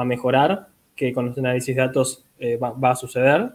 mejorar 0.05 0.69
que 0.95 1.13
con 1.13 1.27
los 1.27 1.39
análisis 1.39 1.75
de 1.75 1.83
datos 1.83 2.25
eh, 2.39 2.57
va, 2.57 2.71
va, 2.71 2.91
a 2.91 2.97
suceder. 2.97 3.53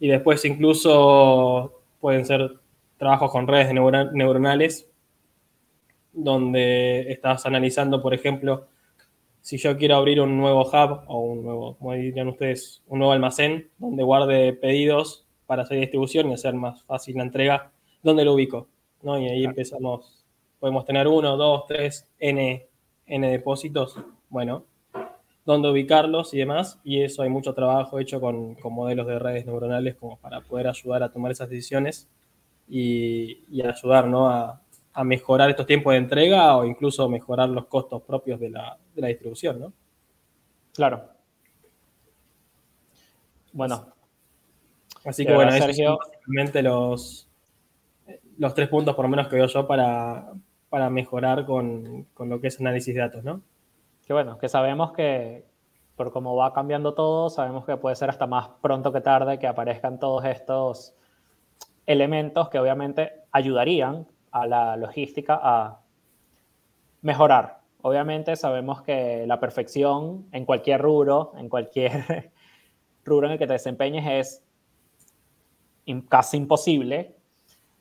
Y 0.00 0.08
después 0.08 0.44
incluso 0.44 1.80
pueden 2.00 2.24
ser 2.24 2.56
trabajos 2.98 3.30
con 3.30 3.46
redes 3.46 3.72
neuronales 3.72 4.88
donde 6.12 7.12
estás 7.12 7.46
analizando, 7.46 8.02
por 8.02 8.14
ejemplo, 8.14 8.66
si 9.46 9.58
yo 9.58 9.76
quiero 9.76 9.96
abrir 9.96 10.20
un 10.20 10.36
nuevo 10.36 10.62
hub 10.62 11.04
o 11.06 11.20
un 11.20 11.44
nuevo, 11.44 11.76
como 11.76 11.92
dirían 11.92 12.26
ustedes, 12.28 12.82
un 12.88 12.98
nuevo 12.98 13.12
almacén 13.12 13.70
donde 13.78 14.02
guarde 14.02 14.52
pedidos 14.54 15.24
para 15.46 15.62
hacer 15.62 15.78
distribución 15.78 16.30
y 16.30 16.34
hacer 16.34 16.54
más 16.54 16.82
fácil 16.82 17.16
la 17.16 17.22
entrega, 17.22 17.70
¿dónde 18.02 18.24
lo 18.24 18.34
ubico? 18.34 18.66
¿No? 19.02 19.20
Y 19.20 19.28
ahí 19.28 19.44
empezamos, 19.44 20.15
podemos 20.66 20.84
tener 20.84 21.06
uno, 21.06 21.36
dos, 21.36 21.64
tres, 21.68 22.08
n, 22.18 22.66
n 23.06 23.30
depósitos, 23.30 24.00
bueno, 24.28 24.64
dónde 25.44 25.70
ubicarlos 25.70 26.34
y 26.34 26.38
demás, 26.38 26.80
y 26.82 27.02
eso 27.02 27.22
hay 27.22 27.28
mucho 27.28 27.54
trabajo 27.54 28.00
hecho 28.00 28.20
con, 28.20 28.56
con 28.56 28.72
modelos 28.72 29.06
de 29.06 29.20
redes 29.20 29.46
neuronales 29.46 29.94
como 29.94 30.16
para 30.16 30.40
poder 30.40 30.66
ayudar 30.66 31.04
a 31.04 31.12
tomar 31.12 31.30
esas 31.30 31.48
decisiones 31.48 32.08
y, 32.68 33.44
y 33.48 33.62
ayudar 33.62 34.08
¿no? 34.08 34.28
a, 34.28 34.60
a 34.92 35.04
mejorar 35.04 35.50
estos 35.50 35.66
tiempos 35.66 35.92
de 35.92 35.98
entrega 35.98 36.56
o 36.56 36.64
incluso 36.64 37.08
mejorar 37.08 37.48
los 37.48 37.66
costos 37.66 38.02
propios 38.02 38.40
de 38.40 38.50
la, 38.50 38.76
distribución, 38.96 39.60
¿no? 39.60 39.72
Claro. 40.74 41.10
Bueno. 43.52 43.92
Así 45.04 45.24
que 45.24 45.32
bueno, 45.32 45.54
esos 45.54 45.76
son 45.76 45.96
básicamente 45.96 46.60
los, 46.60 47.28
los 48.36 48.52
tres 48.52 48.68
puntos 48.68 48.96
por 48.96 49.04
lo 49.04 49.08
menos 49.08 49.28
que 49.28 49.36
veo 49.36 49.46
yo 49.46 49.64
para, 49.64 50.32
para 50.68 50.90
mejorar 50.90 51.46
con, 51.46 52.06
lo 52.18 52.40
que 52.40 52.48
es 52.48 52.60
análisis 52.60 52.94
de 52.94 53.00
datos, 53.00 53.24
¿no? 53.24 53.42
Que 54.06 54.12
bueno, 54.12 54.38
que 54.38 54.48
sabemos 54.48 54.92
que 54.92 55.44
por 55.96 56.12
cómo 56.12 56.36
va 56.36 56.52
cambiando 56.52 56.94
todo, 56.94 57.30
sabemos 57.30 57.64
que 57.64 57.76
puede 57.76 57.96
ser 57.96 58.10
hasta 58.10 58.26
más 58.26 58.48
pronto 58.60 58.92
que 58.92 59.00
tarde 59.00 59.38
que 59.38 59.46
aparezcan 59.46 59.98
todos 59.98 60.24
estos 60.24 60.94
elementos 61.86 62.48
que 62.48 62.58
obviamente 62.58 63.12
ayudarían 63.32 64.06
a 64.30 64.46
la 64.46 64.76
logística 64.76 65.38
a 65.42 65.80
mejorar. 67.00 67.60
Obviamente 67.82 68.36
sabemos 68.36 68.82
que 68.82 69.26
la 69.26 69.40
perfección 69.40 70.26
en 70.32 70.44
cualquier 70.44 70.82
rubro, 70.82 71.32
en 71.36 71.48
cualquier 71.48 72.32
rubro 73.04 73.28
en 73.28 73.34
el 73.34 73.38
que 73.38 73.46
te 73.46 73.54
desempeñes 73.54 74.06
es 74.06 76.02
casi 76.08 76.36
imposible, 76.36 77.14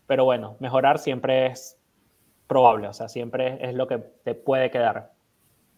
pero 0.06 0.26
bueno, 0.26 0.56
mejorar 0.60 1.00
siempre 1.00 1.48
es 1.48 1.78
probable, 2.48 2.88
o 2.88 2.94
sea, 2.94 3.10
siempre 3.10 3.58
es 3.62 3.74
lo 3.74 3.88
que 3.88 3.98
te 3.98 4.36
puede 4.36 4.70
quedar. 4.72 5.12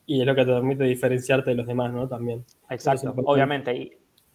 Y 0.05 0.21
es 0.21 0.27
lo 0.27 0.35
que 0.35 0.45
te 0.45 0.53
permite 0.53 0.83
diferenciarte 0.85 1.49
de 1.49 1.55
los 1.55 1.67
demás, 1.67 1.91
¿no? 1.91 2.07
También. 2.07 2.45
Exacto, 2.69 3.13
obviamente, 3.25 3.75
y 3.75 3.91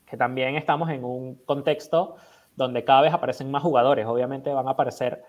que 0.06 0.16
también 0.16 0.56
estamos 0.56 0.90
en 0.90 1.04
un 1.04 1.36
contexto 1.46 2.16
donde 2.56 2.84
cada 2.84 3.02
vez 3.02 3.14
aparecen 3.14 3.50
más 3.50 3.62
jugadores, 3.62 4.06
obviamente 4.06 4.50
van 4.52 4.68
a 4.68 4.72
aparecer 4.72 5.22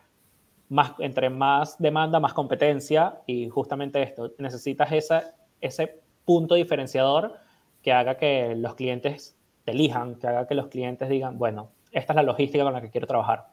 más, 0.68 0.94
entre 1.00 1.30
más 1.30 1.78
demanda, 1.78 2.20
más 2.20 2.34
competencia 2.34 3.22
y 3.26 3.48
justamente 3.48 4.02
esto, 4.02 4.34
necesitas 4.38 4.92
esa, 4.92 5.36
ese 5.62 6.02
punto 6.26 6.56
diferenciador 6.56 7.36
que 7.82 7.94
haga 7.94 8.18
que 8.18 8.56
los 8.56 8.76
clientes 8.76 9.38
te 9.64 9.72
elijan, 9.72 10.16
que 10.16 10.28
haga 10.28 10.48
que 10.48 10.56
los 10.56 10.68
clientes 10.68 11.08
digan, 11.08 11.38
bueno, 11.38 11.72
esta 11.92 12.14
es 12.14 12.16
la 12.16 12.24
logística 12.24 12.64
con 12.64 12.74
la 12.74 12.82
que 12.82 12.90
quiero 12.90 13.08
trabajar. 13.08 13.53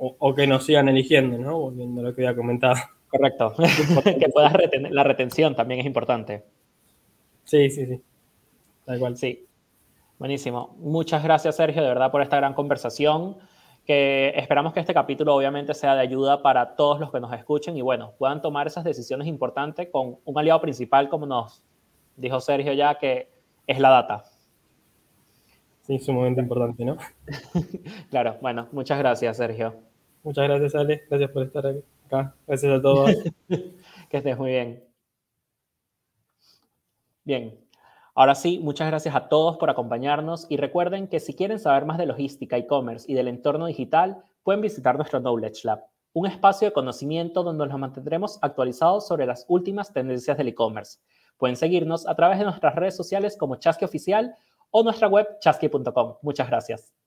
O, 0.00 0.34
que 0.34 0.46
nos 0.46 0.64
sigan 0.64 0.88
eligiendo, 0.88 1.38
¿no? 1.38 1.58
Volviendo 1.58 2.00
a 2.00 2.04
lo 2.04 2.14
que 2.14 2.24
había 2.24 2.36
comentado. 2.36 2.76
Correcto. 3.08 3.54
que 4.18 4.28
puedas 4.28 4.52
retener, 4.52 4.92
la 4.92 5.02
retención 5.02 5.56
también 5.56 5.80
es 5.80 5.86
importante. 5.86 6.44
Sí, 7.44 7.68
sí, 7.70 7.86
sí. 7.86 8.00
Da 8.86 8.96
igual. 8.96 9.16
Sí. 9.16 9.46
Buenísimo. 10.18 10.76
Muchas 10.78 11.24
gracias, 11.24 11.56
Sergio, 11.56 11.82
de 11.82 11.88
verdad, 11.88 12.10
por 12.12 12.22
esta 12.22 12.36
gran 12.36 12.54
conversación 12.54 13.38
que 13.88 14.34
esperamos 14.36 14.74
que 14.74 14.80
este 14.80 14.92
capítulo 14.92 15.34
obviamente 15.34 15.72
sea 15.72 15.94
de 15.94 16.02
ayuda 16.02 16.42
para 16.42 16.76
todos 16.76 17.00
los 17.00 17.10
que 17.10 17.20
nos 17.20 17.32
escuchen 17.32 17.74
y 17.74 17.80
bueno, 17.80 18.12
puedan 18.18 18.42
tomar 18.42 18.66
esas 18.66 18.84
decisiones 18.84 19.26
importantes 19.26 19.88
con 19.90 20.18
un 20.26 20.38
aliado 20.38 20.60
principal, 20.60 21.08
como 21.08 21.24
nos 21.24 21.64
dijo 22.14 22.38
Sergio 22.38 22.74
ya, 22.74 22.98
que 22.98 23.30
es 23.66 23.80
la 23.80 23.88
data. 23.88 24.24
Sí, 25.86 25.98
sumamente 26.00 26.42
importante, 26.42 26.84
¿no? 26.84 26.98
claro, 28.10 28.36
bueno, 28.42 28.68
muchas 28.72 28.98
gracias, 28.98 29.38
Sergio. 29.38 29.87
Muchas 30.22 30.48
gracias, 30.48 30.74
Ale. 30.74 31.02
Gracias 31.08 31.30
por 31.30 31.42
estar 31.42 31.66
acá. 32.06 32.34
Gracias 32.46 32.72
a 32.72 32.82
todos. 32.82 33.10
que 33.48 34.16
estés 34.16 34.38
muy 34.38 34.50
bien. 34.50 34.84
Bien, 37.24 37.58
Ahora 38.18 38.34
sí, 38.34 38.58
muchas 38.58 38.88
gracias 38.88 39.14
a 39.14 39.28
todos 39.28 39.58
por 39.58 39.70
acompañarnos 39.70 40.46
y 40.48 40.56
recuerden 40.56 41.06
que 41.06 41.20
si 41.20 41.34
quieren 41.34 41.60
saber 41.60 41.84
más 41.84 41.98
de 41.98 42.06
logística, 42.06 42.56
e-commerce 42.56 43.06
y 43.08 43.14
del 43.14 43.28
entorno 43.28 43.66
digital, 43.66 44.24
pueden 44.42 44.60
visitar 44.60 44.96
nuestro 44.96 45.20
Knowledge 45.20 45.60
Lab, 45.62 45.84
un 46.14 46.26
espacio 46.26 46.66
de 46.66 46.72
conocimiento 46.72 47.44
donde 47.44 47.64
nos 47.64 47.78
mantendremos 47.78 48.40
actualizados 48.42 49.06
sobre 49.06 49.24
las 49.24 49.44
últimas 49.46 49.92
tendencias 49.92 50.36
del 50.36 50.48
e-commerce. 50.48 50.98
Pueden 51.36 51.54
seguirnos 51.54 52.08
a 52.08 52.16
través 52.16 52.40
de 52.40 52.44
nuestras 52.46 52.74
redes 52.74 52.96
sociales 52.96 53.36
como 53.36 53.54
Chasqui 53.54 53.84
Oficial 53.84 54.34
o 54.72 54.82
nuestra 54.82 55.06
web 55.06 55.38
chasqui.com. 55.38 56.16
Muchas 56.20 56.48
gracias. 56.48 56.97